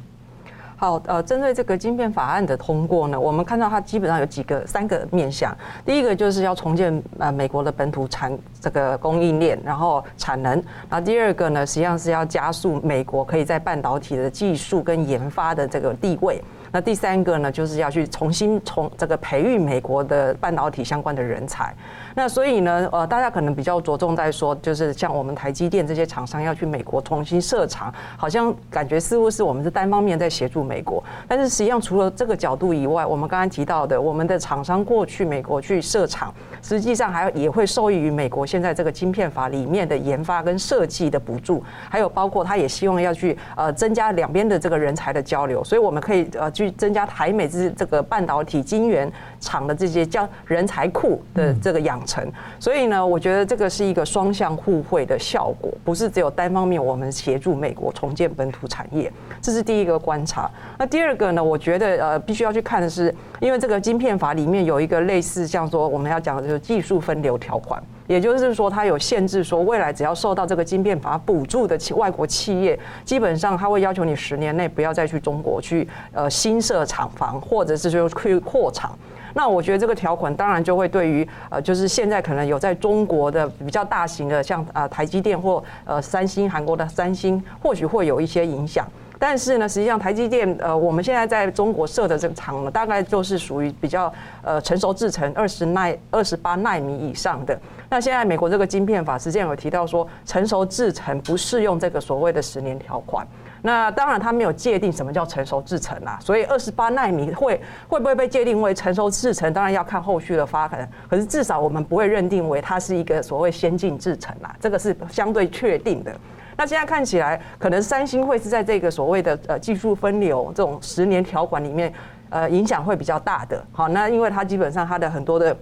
[0.82, 5.56] 好，呃，针对这个晶片法案的通过呢，我们看到它基本上有几个三个面向。
[5.86, 10.54] 第一个就是要重建呃美国的本土产这个供应链，然后产能。
[10.90, 16.42] 然后第二个呢，实际上是要加速美国可以在半导体的技术跟研发的这个地位。
[16.72, 21.72] 那第三个呢，就是要去重新从这个培育美国的半导体相关的人才。
[22.14, 31.02] 那所以呢，呃，大家可能比较着重在说，就是像我们台积电这些厂商要去美国重新设厂，好像感觉似乎是我们是单方面在协助美国。
[31.26, 49.10] 但是实际上，除了这个角度以外，我们刚刚提到的，我们的厂商过去美国去设厂，实际上还也会受益于美国现在这个晶片法里面的研发跟设计的补助，还有包括他也希望要去呃增加两边的这个人才的交流，所以我们可以呃去增加台美之这个半导体晶圆
[49.42, 52.00] 厂的这些叫人才库的这个养。
[52.04, 60.50] 成，所以呢，我觉得这个是一个双向互惠的效果，不是只有单方面我们协助美国重建本土产业，这是第一个观察。
[60.76, 78.98] 那第二个呢，我觉得呃，必须要去看的是，因为这个晶片法里面有一个类似像说我们要讲的就是技术分流条款，也就是说它有限制，说未来只要受到这个晶片法补助的外国企业，基本上它会要求你十年内不要再去中国去呃新设厂房，或者是说去扩厂。
[79.34, 88.86] 那我觉得这个条款当然就会对于呃，就是现在可能有在中国的比较大型的，像啊台积电或呃三星，韩国的三星，或许会有一些影响。
[89.18, 97.56] 但是呢，实际上台积电呃，我们现在在中国设的这个厂呢，大概就是属于比较呃成熟制程二十奈二十八奈米以上的。
[97.88, 103.24] 那现在美国这个晶片法实际上有提到说，成熟制程不适用这个所谓的十年条款。
[103.64, 110.88] 那当然，它没有界定什么叫成熟制程啦，所以二十八纳米会会不会被界定为成熟制程，当然要看后续的发展。
[111.08, 116.12] 可是至少我们不会认定为它是一个所谓先进制程啦，这个是相对确定的。
[116.56, 121.92] 那现在看起来，可能三星会是在这个所谓的呃技术分流这种十年条款里面，
[122.30, 123.64] 呃影响会比较大的。
[123.70, 125.56] 好，那因为它基本上它的很多的。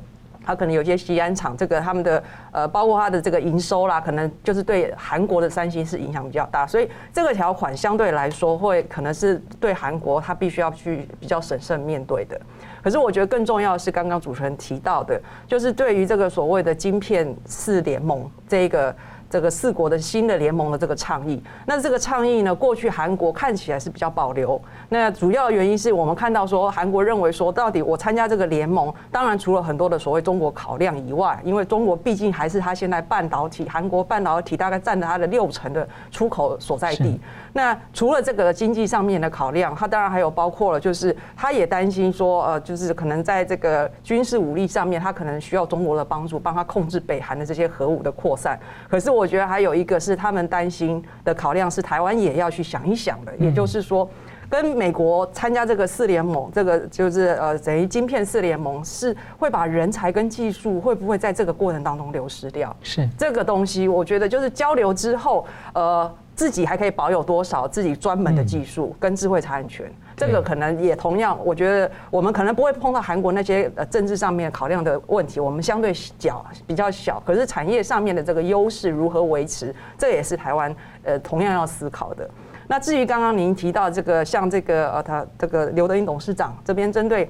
[0.51, 12.41] 它可能有些西安厂，这个他们的呃，包括它的这个营收啦，可能就是对韩国的三星是影响比较大，所以这个条款相对来说会可能是对韩国它必须要去比较审慎面对的。
[12.83, 18.93] 可是我觉得更重要的是刚刚主持人提到的，就是对于这个所谓的晶片四联盟这一个。
[19.31, 24.61] 这个四国的新的联盟的这个倡议，那这个倡议呢，过去韩国看起来是比较保留。
[24.89, 37.21] 那主要原因是我们看到说，韩国认为说，到底我参加这个联盟，当然除了很多的所谓中国考量以外，因为中国毕竟还是他现在半导体，韩国半导体大概占了它的六成的出口所在地。
[37.53, 48.59] 那除了这个经济上面的考量，他当然还有包括了，就是他也担心说，呃，就是可能在这个军事武力上面，他可能需要中国的帮助，帮他控制北韩的这些核武的扩散。
[48.89, 54.09] 可是我我觉得还有一个是他们担心的考量是，台湾也要去想一想的，也就是说，
[54.49, 62.75] 跟美国参加这个四联盟，这个就是呃等于晶片四联盟，是会把人才跟技术会不会在这个过程当中流失掉？
[62.83, 66.11] 是这个东西，我觉得就是交流之后，呃。
[66.33, 69.93] 自己还可以保有多少自己专门的技术跟智慧财产权？
[70.21, 82.29] 这个可能也同样，我觉得我们可能不会碰到韩国那些呃政治上面考量的问题，我们相对小比较小，可是产业上面的这个优势如何维持，这也是台湾呃同样要思考的。
[82.69, 87.27] 那至于刚刚您提到这个，像这个呃他这个刘德英董事长这边针对。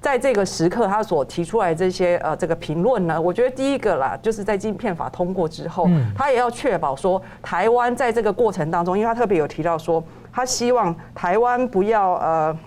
[0.00, 10.02] 在这个时刻，他所提出来这些呃这个评论呢，我觉得第一个啦，就是在晶片法通过之后，他也要确保说台湾在这个过程当中，因为他特别有提到说，
[10.32, 12.58] 他希望台湾不要呃，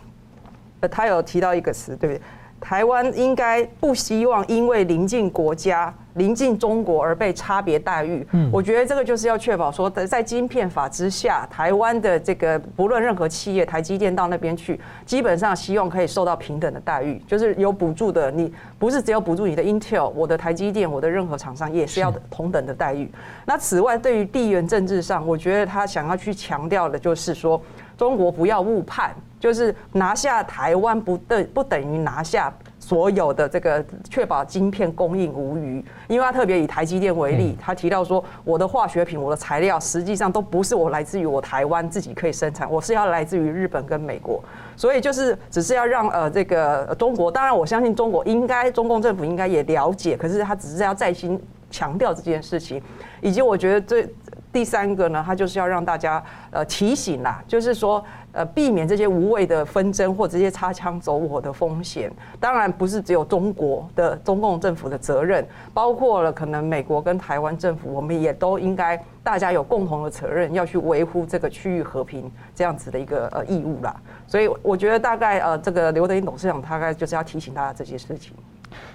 [0.89, 2.21] 他有提到一个词，对不对？
[2.61, 5.93] 台湾应该不希望因为邻近国家。
[6.15, 23.11] 临近中国而被差别待遇，嗯，我觉得这个就是要确保说，在晶片法之下，台湾的这个不论任何企业，台积电到那边去，基本上希望可以受到平等的待遇，就是有补助的，你不是只有补助你的 Intel，我的台积电，我的任何厂商也是要同等的待遇。
[23.45, 27.61] 那此外，对于地缘政治上，我觉得他想要去强调的就是说，
[27.97, 32.53] 中国不要误判，就是拿下台湾不等不等于拿下。
[32.85, 44.39] 所有的这个确保晶片供应无虞，因为他特别以台积电为例，他提到说，我的化学品、我的材料实际上都不是我来自于我台湾自己可以生产，我是要来自于日本跟美国，
[44.75, 52.79] 所以就是只是要让呃这个中国，当然我相信中国应该中共政府应该也了解，可是他只是要再新强调这件事情，
[53.19, 54.07] 以及我觉得最
[54.53, 58.01] 第三个呢，他就是要让大家呃提醒啦，就是说
[58.35, 62.11] 呃避免这些无谓的纷争或这些擦枪走火的风险。
[62.39, 73.95] 当然不是只有中国的中共政府的责任，包括了可能美国跟台湾政府，我们也都应该大家有共同的责任，要去维护这个区域和平这样子的一个呃义务啦。
[74.27, 78.33] 所以我觉得大概呃这个刘德英董事长大概就是要提醒大家这些事情。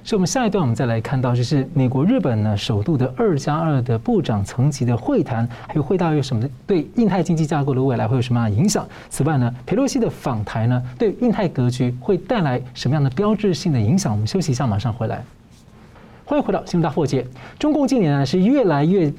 [0.03, 8.87] 所以，我们下一段我们再来看到，就是美国、日本呢首度的二加二的部长层级的会谈，还有会到有什么对印太经济架构的未来会有什么样的影响？
[9.11, 14.13] 此外呢，佩洛西的访台呢，对印太格局会带来什么样的标志性的影响？
[14.13, 15.23] 我们休息一下，马上回来。
[16.25, 17.27] 欢迎回到新闻大破解。
[17.59, 19.13] 中共近年来是越来越。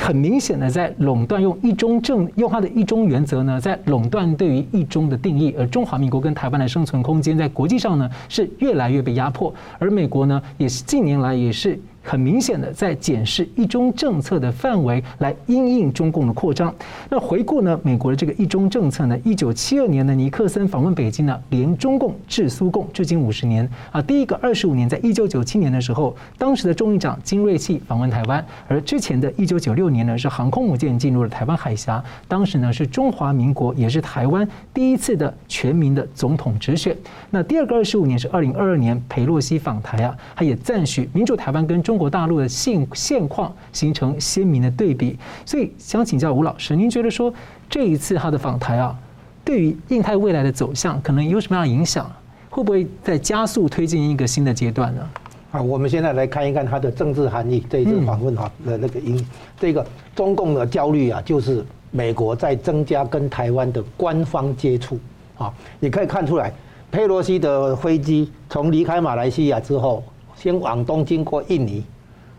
[0.00, 11.78] 很明显的，在垄断用一中政，用它的一中原则呢，在垄断对于一中的定义，而中华民国跟台湾的生存空间，在国际上呢，是越来越被压迫，而美国呢，也是近年来也是。
[12.02, 16.74] 很明显的在检视一中政策的范围，来因应中共的扩张。
[17.08, 24.00] 那回顾呢，美国的这个一中政策呢，一九七二年的尼克森访问北京呢，联中共制苏共，至今五十年啊。
[24.02, 36.96] 第一个二十五年，在一九九七年的时候，当时的众议长金瑞气访问台湾，而之前的一九九六年呢，是航空母舰进入了台湾海峡，当时呢是中华民国也是台湾第一次的全民的总统直选。
[37.30, 47.34] 那第二个二十五年是二零二二年裴洛西访台啊，他也赞许民主台湾跟中中国大陆的现现况形成鲜明的对比，所以想请教吴老师，您觉得说
[47.68, 48.96] 这一次他的访台啊，
[49.44, 52.08] 对于印太未来的走向可能有什么样的影响？
[52.48, 55.02] 会不会再加速推进一个新的阶段呢？
[55.50, 57.66] 好，我们现在来看一看它的政治含义。
[57.68, 59.26] 这一次访问哈的那个因，
[59.58, 59.84] 这个
[60.14, 64.96] 中共的焦虑啊，就是美国在增加跟台湾的官方接触
[65.36, 66.52] 啊，你可以看出来，
[66.92, 70.04] 佩洛西的飞机从离开马来西亚之后。
[70.40, 71.84] 先往东经过印尼，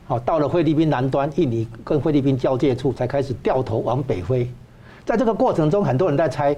[0.07, 4.49] 好，到了菲律宾南端，印尼跟菲律宾交界处才开始掉头往北飞。
[5.05, 6.57] 在这个过程中，很多人在猜，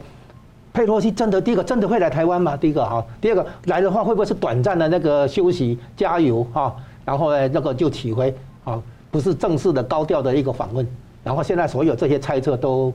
[0.72, 2.56] 佩洛西真的第一个真的会来台湾吗？
[2.56, 6.74] 第一个哈，第二个来的话会不会是短暂的那个休息加油哈？
[7.04, 8.34] 然后呢，那个就起飞
[8.64, 8.82] 啊，
[9.12, 10.88] 不是正式的高调的一个访问。
[11.26, 12.94] 然后现在所有这些猜测都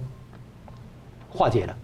[1.29, 1.77] 化解了，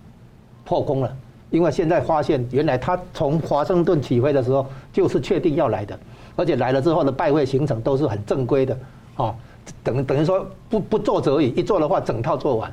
[0.64, 1.16] 破功了，
[1.50, 5.98] 因为现在发现原来他从华盛顿起飞的时候就是确定要来的。
[6.36, 8.76] 而且来了之后的拜会行程都是很正规的，
[9.16, 9.34] 哦，
[9.82, 12.72] 等等于说不不做则已，一做的话整套做完。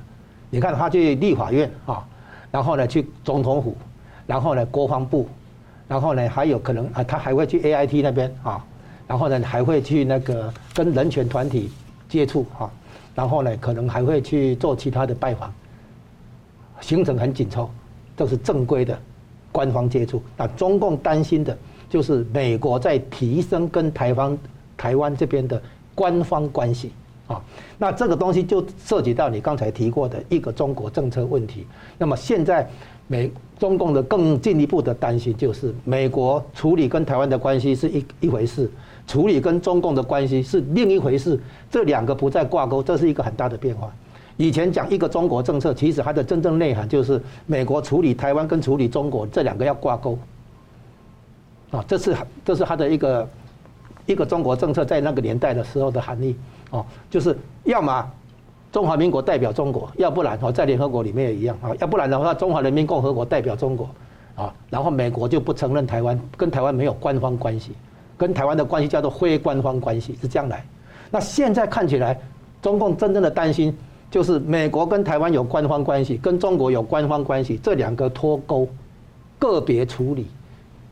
[0.50, 2.06] 你看他去立法院啊，
[2.52, 3.76] 然后呢去总统府，
[4.26, 5.28] 然后呢国防部，
[5.88, 8.66] 然后呢还有可能啊他还会去 AIT 那边啊，
[9.08, 11.72] 然后呢还会去那个跟人权团体
[12.10, 12.70] 接触啊，
[13.14, 15.54] 然后呢可能还会去做其他的拜访，
[16.80, 17.70] 行程很紧凑，
[18.16, 19.00] 都是正规的
[19.52, 20.22] 官方接触。
[20.36, 21.56] 那中共担心的。
[21.92, 24.38] 就是美国在提升跟台湾、
[24.78, 25.62] 台湾这边的
[25.94, 26.94] 官方关系
[27.28, 27.42] 啊，
[27.78, 31.68] 那这个东西就涉及到你刚才提过的一个中国政策问题。
[31.98, 32.66] 那么现在
[33.08, 33.30] 美
[33.60, 38.72] 中共的更进一步的担心就是，美国处理跟台湾的关系是一一回事，
[39.06, 41.38] 处理跟中共的关系是另一回事，
[41.70, 43.94] 这两个不再挂钩，这是一个很大的变化。
[44.38, 50.18] 以前讲一个中国政策，其实它的真正内涵就是美国处理台湾跟处理中国这两个要挂钩。
[51.72, 53.30] 啊，这是这是他的一个
[54.06, 56.36] 一个中国政策在那个年代的时候的含义
[56.70, 58.12] 哦，就是要么
[58.72, 63.90] 中华民国代表中国，要不然哦在联合国里面也一样啊，要不然的话中华人民共和国代表中国
[64.36, 67.72] 啊，然后美国就不承认台湾，跟台湾没有官方关系，
[68.18, 70.64] 跟台湾的关系叫做非官方关系，是这样来。
[71.10, 72.20] 那现在看起来，
[72.62, 73.78] 中共真正的担心
[74.10, 78.68] 就是美国跟台湾有官方关系，跟中国有官方关系，这两个脱钩，
[79.40, 80.28] 个别处理。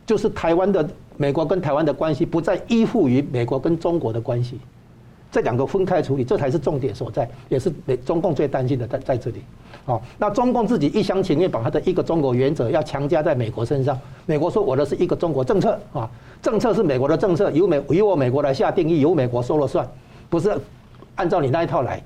[0.10, 4.60] 就是台湾的美国跟台湾的关系不再依附于美国跟中国的关系，
[5.32, 9.44] 这两个分开处理，这才是重点所在，也是美中共最担心的在在这里。
[9.86, 13.96] 哦，那中共自己一厢情愿把他的一个中国原则要强加在美国身上，
[14.26, 16.10] 美国说我的是一个中国政策啊，
[16.42, 19.88] 政策是美国的政策，由美由我美国来下定义，由美国说了算，
[20.28, 20.60] 不是
[21.14, 22.02] 按照你那一套来。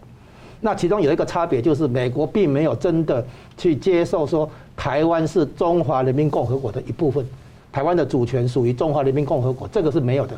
[0.60, 3.26] 那其中有一个差别就是美国并没有真的
[3.56, 7.26] 去接受说台湾是中华人民共和国的一部分。
[7.74, 10.38] 台湾的主权属于中华人民共和国，这个是没有的，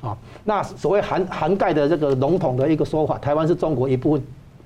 [0.00, 4.22] 啊，那所谓涵涵盖的这个笼统的一个说法，台湾是中国一部分，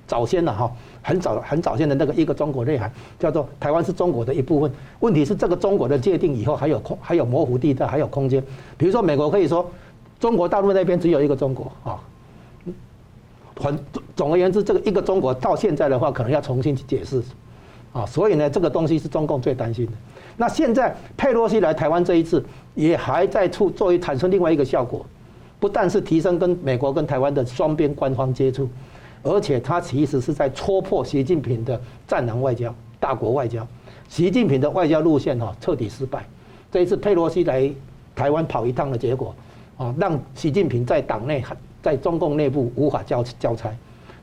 [0.07, 4.71] 早先的哈，很早很早先的那个一个中国内涵，叫做台湾是中国的一部分。
[5.01, 8.45] 问题是这个中国的界定以后还有空还有模糊地带，还有空间。
[8.77, 9.69] 比如说美国可以说
[10.19, 11.99] 中国大陆那边只有一个中国啊，
[13.57, 13.79] 很
[14.15, 17.23] 总而言之，这个一个中国到现在的话，可能要重新去解释，
[17.95, 19.93] 啊，所以呢，这个东西是中共最担心的。
[20.41, 22.43] 那现在佩洛西来台湾这一次，
[22.75, 25.05] 也还在处作为产生另外一个效果，
[25.59, 28.67] 不但是提升跟美国跟台湾的双边官方接触，
[29.23, 31.79] 而且他其实是在戳破习近平的
[32.09, 33.67] 战狼外交、大国外交。
[34.09, 36.25] 习近平的外交路线哈彻底失败。
[36.73, 37.71] 这一次佩洛西来
[38.17, 39.35] 台湾跑一趟的结果，
[39.77, 41.45] 啊，让习近平在党内、
[41.83, 43.71] 在中共内部无法交交差，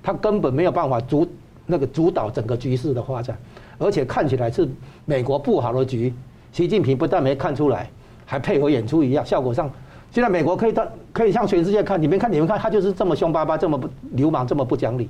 [0.01, 1.28] 他根本没有办法主
[1.68, 3.38] 那个主导整个局势的发展，
[3.80, 4.67] 而且看起来是
[5.05, 6.13] 美国布好的局，
[6.51, 7.89] 习近平不但没看出来，
[8.25, 9.69] 还配合演出一样，效果上。
[10.09, 15.09] 现在美国可以到可以向全世界看，你们看你们看，他就是这么凶巴巴，这么不流氓，这么不讲理。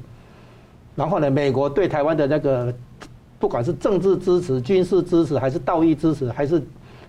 [0.95, 2.73] 然后呢，美国对台湾的那个，
[3.37, 6.61] 不管是政治支持、军事支持，还是道义支持，还是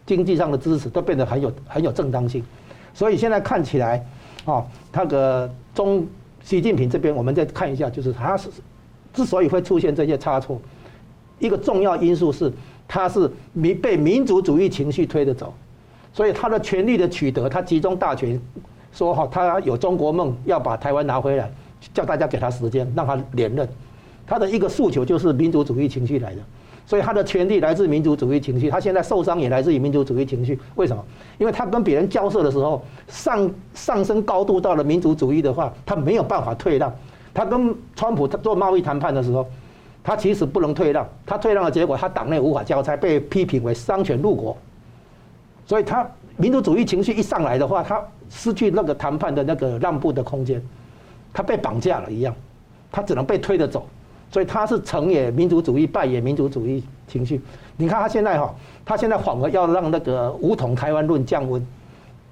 [0.04, 2.44] 经济上的支持，都变得很有很有正当性。
[2.92, 4.04] 所以现在看起来，
[4.44, 6.06] 哦，那个中
[6.42, 8.50] 习近平这边，我们再看一下，就是他是
[9.14, 10.60] 之所以会出现这些差错，
[11.38, 12.52] 一个重要因素是
[12.86, 15.52] 他是民被民族主义情绪推着走。
[16.12, 18.40] 所以他的权力的取得，他集中大权，
[18.92, 21.48] 说哈，他有中国梦，要把台湾拿回来，
[21.92, 23.68] 叫大家给他时间，让他连任。
[24.26, 26.40] 他的一个诉求就是民族主义情绪来的，
[26.86, 28.68] 所以他的权力来自民族主义情绪。
[28.68, 30.58] 他现在受伤也来自于民族主义情绪。
[30.74, 31.04] 为什么？
[31.38, 36.92] 因为他跟别人交涉的时候，上上升高度到了民族主义的话，他没有办法退让。
[37.32, 39.46] 他跟川普做贸易谈判的时候，
[40.08, 41.06] 他其实不能退让。
[41.26, 44.56] 他退让的结果，他党内无法交差，被批评为丧权辱国。
[45.66, 50.62] 所以他民族主义情绪一上来的话，他失去那个谈判的那个让步的空间，
[51.30, 52.34] 他被绑架了一样，
[52.90, 53.86] 他只能被推着走。
[54.30, 57.38] 所以他是成也民族主义，败也民族主义情绪。
[57.76, 58.54] 你看他现在哈，
[58.86, 61.62] 他现在反而要让那个武统台湾论降温，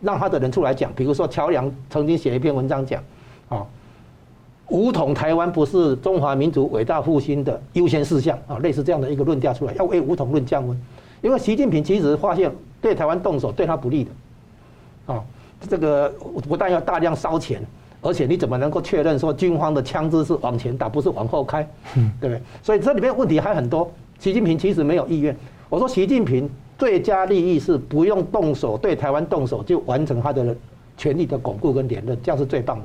[0.00, 0.90] 让他的人出来讲。
[0.94, 3.02] 比如说乔梁曾经写一篇文章讲，
[3.50, 3.66] 啊，
[4.68, 10.78] 武统台湾不是中华民族伟大复兴的优先事项啊，类似这样的一个论调出来，要为武统论降温。
[11.22, 12.50] 因为习近平其实发现。
[12.78, 15.24] 对台湾动手对他不利的，啊，
[15.68, 16.08] 这个
[16.46, 17.60] 不但要大量烧钱，
[18.00, 21.66] 而且你怎么能够确认说军方的枪支是往前打，不是往后开，
[22.20, 22.40] 对不对？
[22.62, 23.90] 所以这里面问题还很多。
[24.20, 25.34] 习近平其实没有意愿。
[25.68, 26.48] 我说习近平
[26.78, 30.54] 最佳利益是不用动手对台湾动手就完成他的
[30.96, 32.84] 权力的巩固跟连任，这样是最棒的，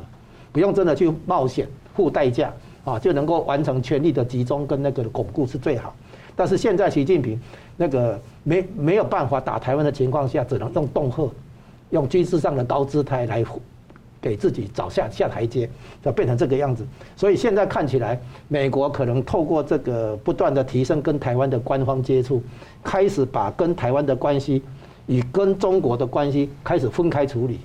[0.51, 5.95] 不用真的去冒险付代价啊，就能够完成权力的集中跟那个巩固是最好。
[6.35, 7.39] 但是现在习近平
[7.77, 11.29] 那个没没有办法打台湾的情况下，只能用恫吓，
[11.91, 13.43] 用军事上的高姿态来
[14.21, 15.69] 给自己找下下台阶，
[16.03, 16.85] 就变成这个样子。
[17.17, 22.41] 所以现在看起来，美国可能透过这个不断的提升跟台湾的官方接触，
[22.83, 24.63] 开始把跟台湾的关系
[25.07, 27.59] 与跟中国的关系开始分开处理。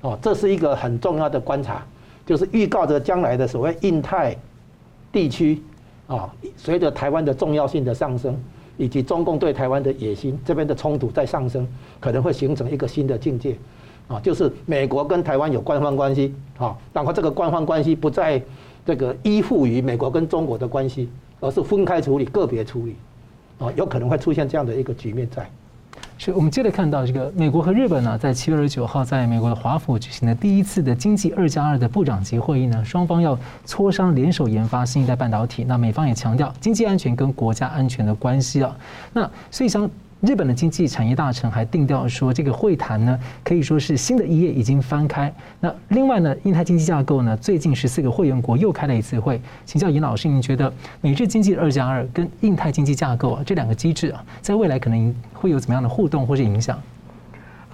[0.00, 1.84] 哦，这是一个很重要的观察，
[2.26, 4.36] 就是预告着将来的所谓印太
[5.10, 5.62] 地区。
[6.08, 8.38] 啊，随着台湾的重要性的上升，
[8.76, 11.66] 以及中共对台湾的野心，这边的冲突在上升，
[11.98, 13.56] 可能会形成一个新的境界。
[14.06, 18.40] 啊，就是美国跟台湾有官方关系，啊，然后这个官方关系不再
[18.84, 21.08] 这个依附于美国跟中国的关系，
[21.40, 22.94] 而是分开处理、个别处理，
[23.58, 25.50] 啊，有可能会出现这样的一个局面在。
[26.18, 35.64] 是我们接着看到这个美国和日本呢，在七月二十九号在美国的华府举行的第一次的经济二加二的部长级会议呢，双方要磋商联手研发新一代半导体。
[35.64, 38.76] 那美方也强调经济安全跟国家安全的关系啊。
[39.12, 39.88] 那所以像。
[40.22, 45.32] 日本的经济产业大臣还定调说，这个会谈呢可以说是新的一页已经翻开。
[45.60, 49.40] 那另外呢，印太经济架构呢，最近十四个会员国又开了一次会。
[49.66, 56.80] 请教尹老师，您觉得美日经济二加二跟印太经济架构啊这两个机制啊，在未来可能会有怎么样的互动或是影响？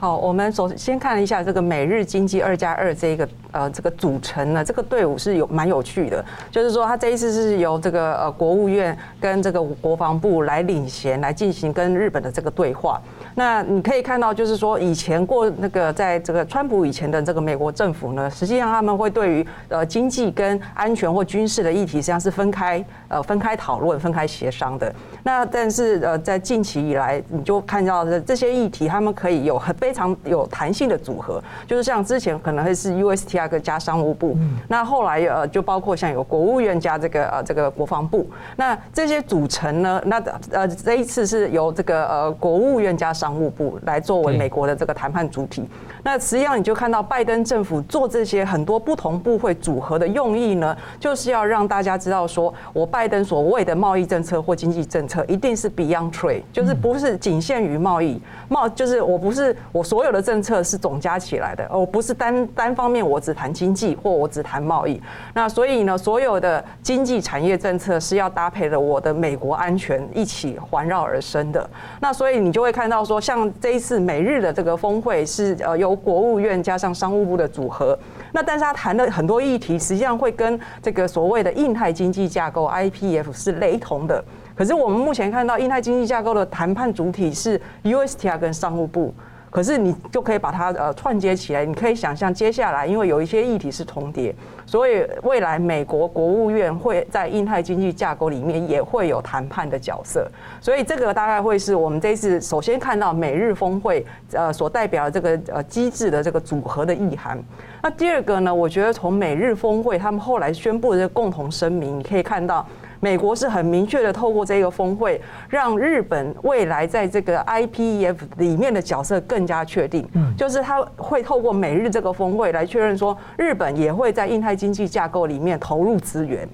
[0.03, 13.00] 好，我们首先看一下这个美日经济二加二这一个呃这个组成呢，这个队伍是有蛮有趣的，就是说他这一次是由这个呃国务院跟这个国防部来领衔来进行跟日本的这个对话。
[13.36, 24.92] 那你可以看到，就是说以前过那个在这个川普以前的这个美国政府呢，实际上他们会对于呃经济跟安全或军事的议题实际上是分开呃分开讨论、分开协商的。
[25.22, 34.34] 那但是呃在近期以来，你就看到这这些议题，他们可以有很非非常有弹性的组合，就是像之前可能会是 USTR 加商务部，
[34.68, 38.26] 那后来呃就包括像有国务院加这个呃这个国防部，
[38.57, 40.18] 那这些组成呢，那
[40.51, 45.68] 呃这一次是由这个呃国务院加商务部来作为美国的这个谈判主体。
[46.03, 58.18] 那实际上你就看到拜登政府做这些很多不同部会组合的用意呢，就是要让大家知道说，我拜登所谓的贸易政策或经济政策一定是 Beyond Trade，就是不是仅限于贸易
[58.49, 59.82] 贸，就是我不是我。
[59.83, 65.01] 所有的政策是总加起来的，而不是单单方面我只谈经济或我只谈贸易。
[65.35, 71.68] 那所以呢，所有的经济产业政策是要搭配了我的美国安全一起环绕而生的。
[72.01, 77.99] 那所以你就会看到说，像这一次美日的这个峰会是呃由国务院加上商务部的组合。
[78.33, 84.24] 那但是他谈的很多议题，实际上会跟这个所谓的印太经济架构 IPF 是雷同的。
[84.55, 89.12] 可是我们目前看到印太经济架构的谈判主体是 USTR 跟商务部，
[89.53, 94.34] 可是你就可以把它呃串接起来，你可以想象接下来因为有一些议题是重叠，
[94.64, 100.26] 所以未来美国国务院会在印太经济架构里面也会有谈判的角色，
[100.59, 107.38] 所以这个大概会是我们这次首先看到美日峰会呃所代表的这个呃机制的这个组合的意涵。
[107.83, 112.64] 那第二个呢，我觉得从美日峰会他们后来宣布的这个共同声明，你可以看到。
[113.01, 120.09] 美国是很明确的，透过这个峰会，让日本未来在这个 IPEF 里面的角色更加确定。
[120.14, 126.49] 嗯，就是他会透过美日这个峰会来确认说，日本也会在印太经济架构里面投入资源。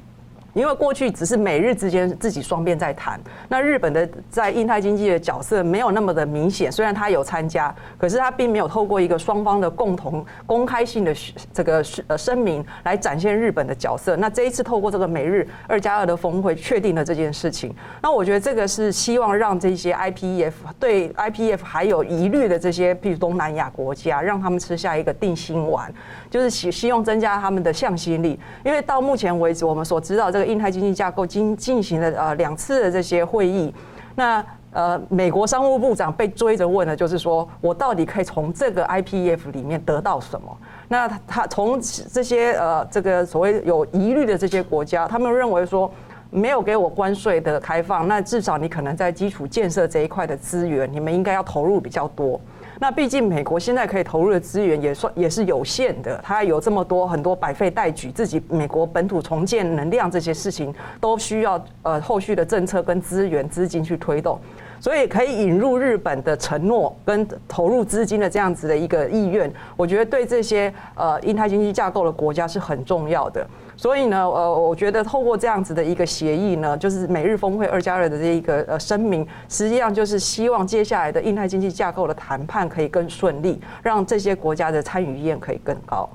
[0.58, 11.14] 因为过去只是美日之间自己双边在谈，那日本的在印太经济的角色没有那么的明显，虽然他有参加，可是他并没有透过一个双方的共同公开性的
[11.52, 14.16] 这个呃声明来展现日本的角色。
[14.16, 17.72] 那这一次透过这个美日二加二的峰会，确定了这件事情。
[18.02, 25.92] 那我觉得这个是希望让这些 IPEF 对 IPEF 还有疑虑的这些，譬如东南亚国家，让他们吃下一个定心丸，
[26.28, 28.36] 就是希希望增加他们的向心力。
[28.64, 30.48] 因为到目前为止，我们所知道这个。
[30.48, 33.70] 印太经济架构经进行了呃两次的这些会议，
[34.14, 40.56] 那呃美国商务部长被追着问的就是说我到底可以从这个 IPF 里面得到什么？
[40.88, 41.78] 那他从
[42.10, 45.90] 这些呃这个所谓有疑虑的这些国家，他们认为说
[46.30, 52.40] 没有给我关税的开放，那至少你可能在基础建设这一块的资源，你们应该要投入比较多。
[52.80, 64.38] 那毕竟美国现在可以投入的资源也算也是有限的，它有这么多很多百废待举，自己美国本土重建能量这些事情都需要呃后续的政策跟资源资金去推动，
[64.80, 73.44] 所以可以引入日本的承诺跟投入资金的这样子的一个意愿，我觉得对这些呃印太经济架构的国家是很重要的。
[73.78, 86.10] 所以呢，呃，我觉得透过这样子的一个协议呢，就是美日峰会二加二的这一个呃声明，实际上就是希望接下来的印太经济架构的谈判可以更顺利，让这些国家的参与意愿可以更高。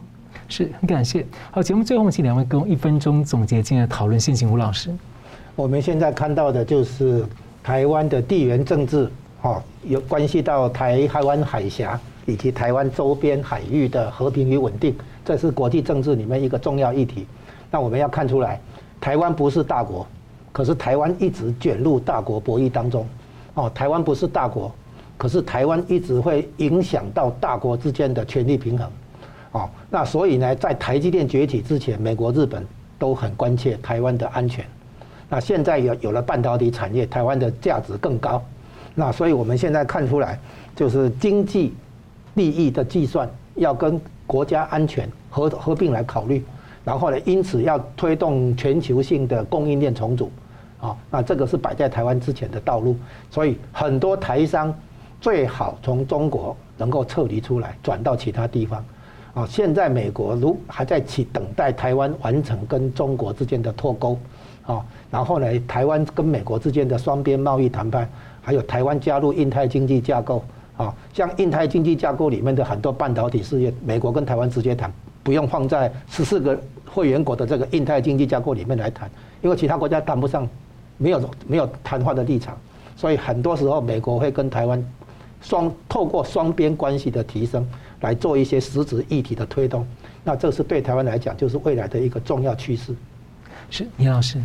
[0.50, 1.26] 是很感谢。
[1.52, 4.20] 好，节目最后请两位跟我一分钟总结今天的讨论。
[4.20, 4.94] 先请吴老师。
[5.56, 7.26] 我们现在看到的就是
[7.64, 9.10] 台湾的地缘政治，
[9.42, 14.94] 哈，有关系到台台湾海峡以及台湾周边海域的和平与稳定，
[15.24, 17.26] 这是国际政治里面一个重要议题。
[17.74, 18.62] 那我们要看出来，
[19.02, 20.06] 台湾不是大国，
[20.52, 23.04] 可是台湾一直卷入大国博弈当中。
[23.56, 24.72] 哦，台湾不是大国，
[25.18, 28.88] 可是台湾一直会影响到大国之间的权力平衡。
[29.54, 32.64] 哦，那所以呢，在台积电崛起之前，美国、日本
[33.00, 34.64] 都很关切台湾的安全。
[35.28, 38.40] 那现在有有了半导体产业，台湾的价值更高。
[38.94, 40.40] 那所以我们现在看出来，
[40.76, 41.74] 就是经济
[42.36, 46.46] 利益的计算要跟国家安全合合并来考虑。
[46.86, 50.30] 然后呢，因此要推动全球性的供应链重组，
[50.82, 52.98] 啊，那这个是摆在台湾之前的道路，
[53.32, 54.74] 所以很多台商
[55.22, 58.84] 最好从中国能够撤离出来，转到其他地方，
[59.34, 64.20] 啊，现在美国如还在起等待台湾完成跟中国之间的脱钩，
[64.66, 68.10] 啊，然后呢，台湾跟美国之间的双边贸易谈判，
[68.42, 70.44] 还有台湾加入印太经济架构，
[70.76, 74.92] 啊，像印太经济架构里面的很多半导体事业，美国跟台湾直接谈，
[75.24, 76.60] 不用放在十四个。
[76.94, 79.10] 会员国的这个印太经济架构里面来谈，
[79.42, 80.48] 因为其他国家谈不上，
[80.98, 82.56] 没有没有谈话的立场，
[82.96, 84.82] 所以很多时候美国会跟台湾
[85.42, 87.68] 双透过双边关系的提升
[88.02, 89.88] 来做一些实质议题的推动，
[90.24, 92.94] 那这是对台湾来讲就是未来的一个重要趋势。
[93.70, 94.40] 是，倪老师。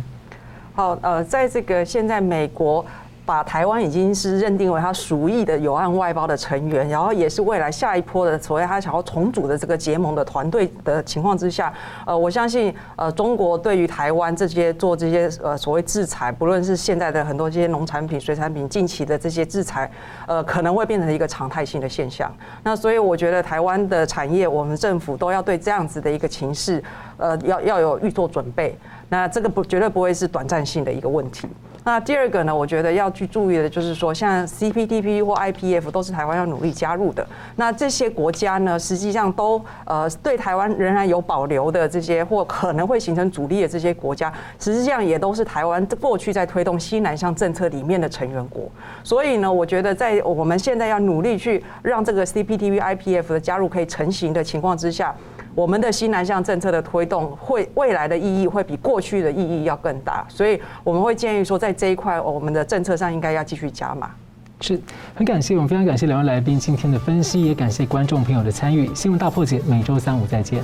[0.73, 2.83] 好，呃，在这个现在美国。
[3.29, 11.71] 把台湾已经是认定为他属意的友岸外包的成员，然后也是未来下一波的所谓他想要重组的这个结盟的团队的情况之下，
[12.07, 19.91] 呃，我相信呃，中国对于台湾这些做这些呃所谓制裁，不论是现在的很多这些农产品、水产品，近期的这些制裁，
[20.25, 22.35] 呃，可能会变成一个常态性的现象。
[22.63, 26.83] 那所以我觉得台湾的产业，我们政府都要对这样子的一个情势，
[27.17, 28.75] 呃，要要有预做准备。
[29.07, 31.47] 那这个不绝对不会是短暂性的一个问题。
[31.85, 37.25] 那第二个呢，我觉得要去注意的就是说，像 CPTP 或 IPF 都是台湾要努力加入的。
[37.55, 48.69] 那这些国家呢，实际上都呃对台湾仍然有保留的这些或可能会形成阻力的这些国家，实际上也都是台湾过去在推动西南向政策里面的成员国。
[49.03, 55.15] 所以呢，我觉得在我们现在要努力去让这个 CPTPP、IPF 的加入可以成型的情况之下。
[55.59, 64.09] 我们的新南向政策的推动，会未来的意义会比过去的意义要更大，所以我们会建议说，在这一块，我们的政策上应该要继续加码。
[64.61, 64.79] 是
[65.13, 68.89] 很感谢，我们非常感谢两位来宾今天的分析，也感谢观众朋友的参与。
[68.95, 70.63] 新闻大破解每周三五再见。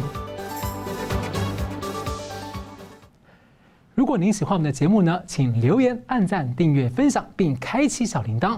[3.94, 8.58] 如果您喜欢我们的节目呢，请留言、按赞、订阅、分享，并开启小铃铛。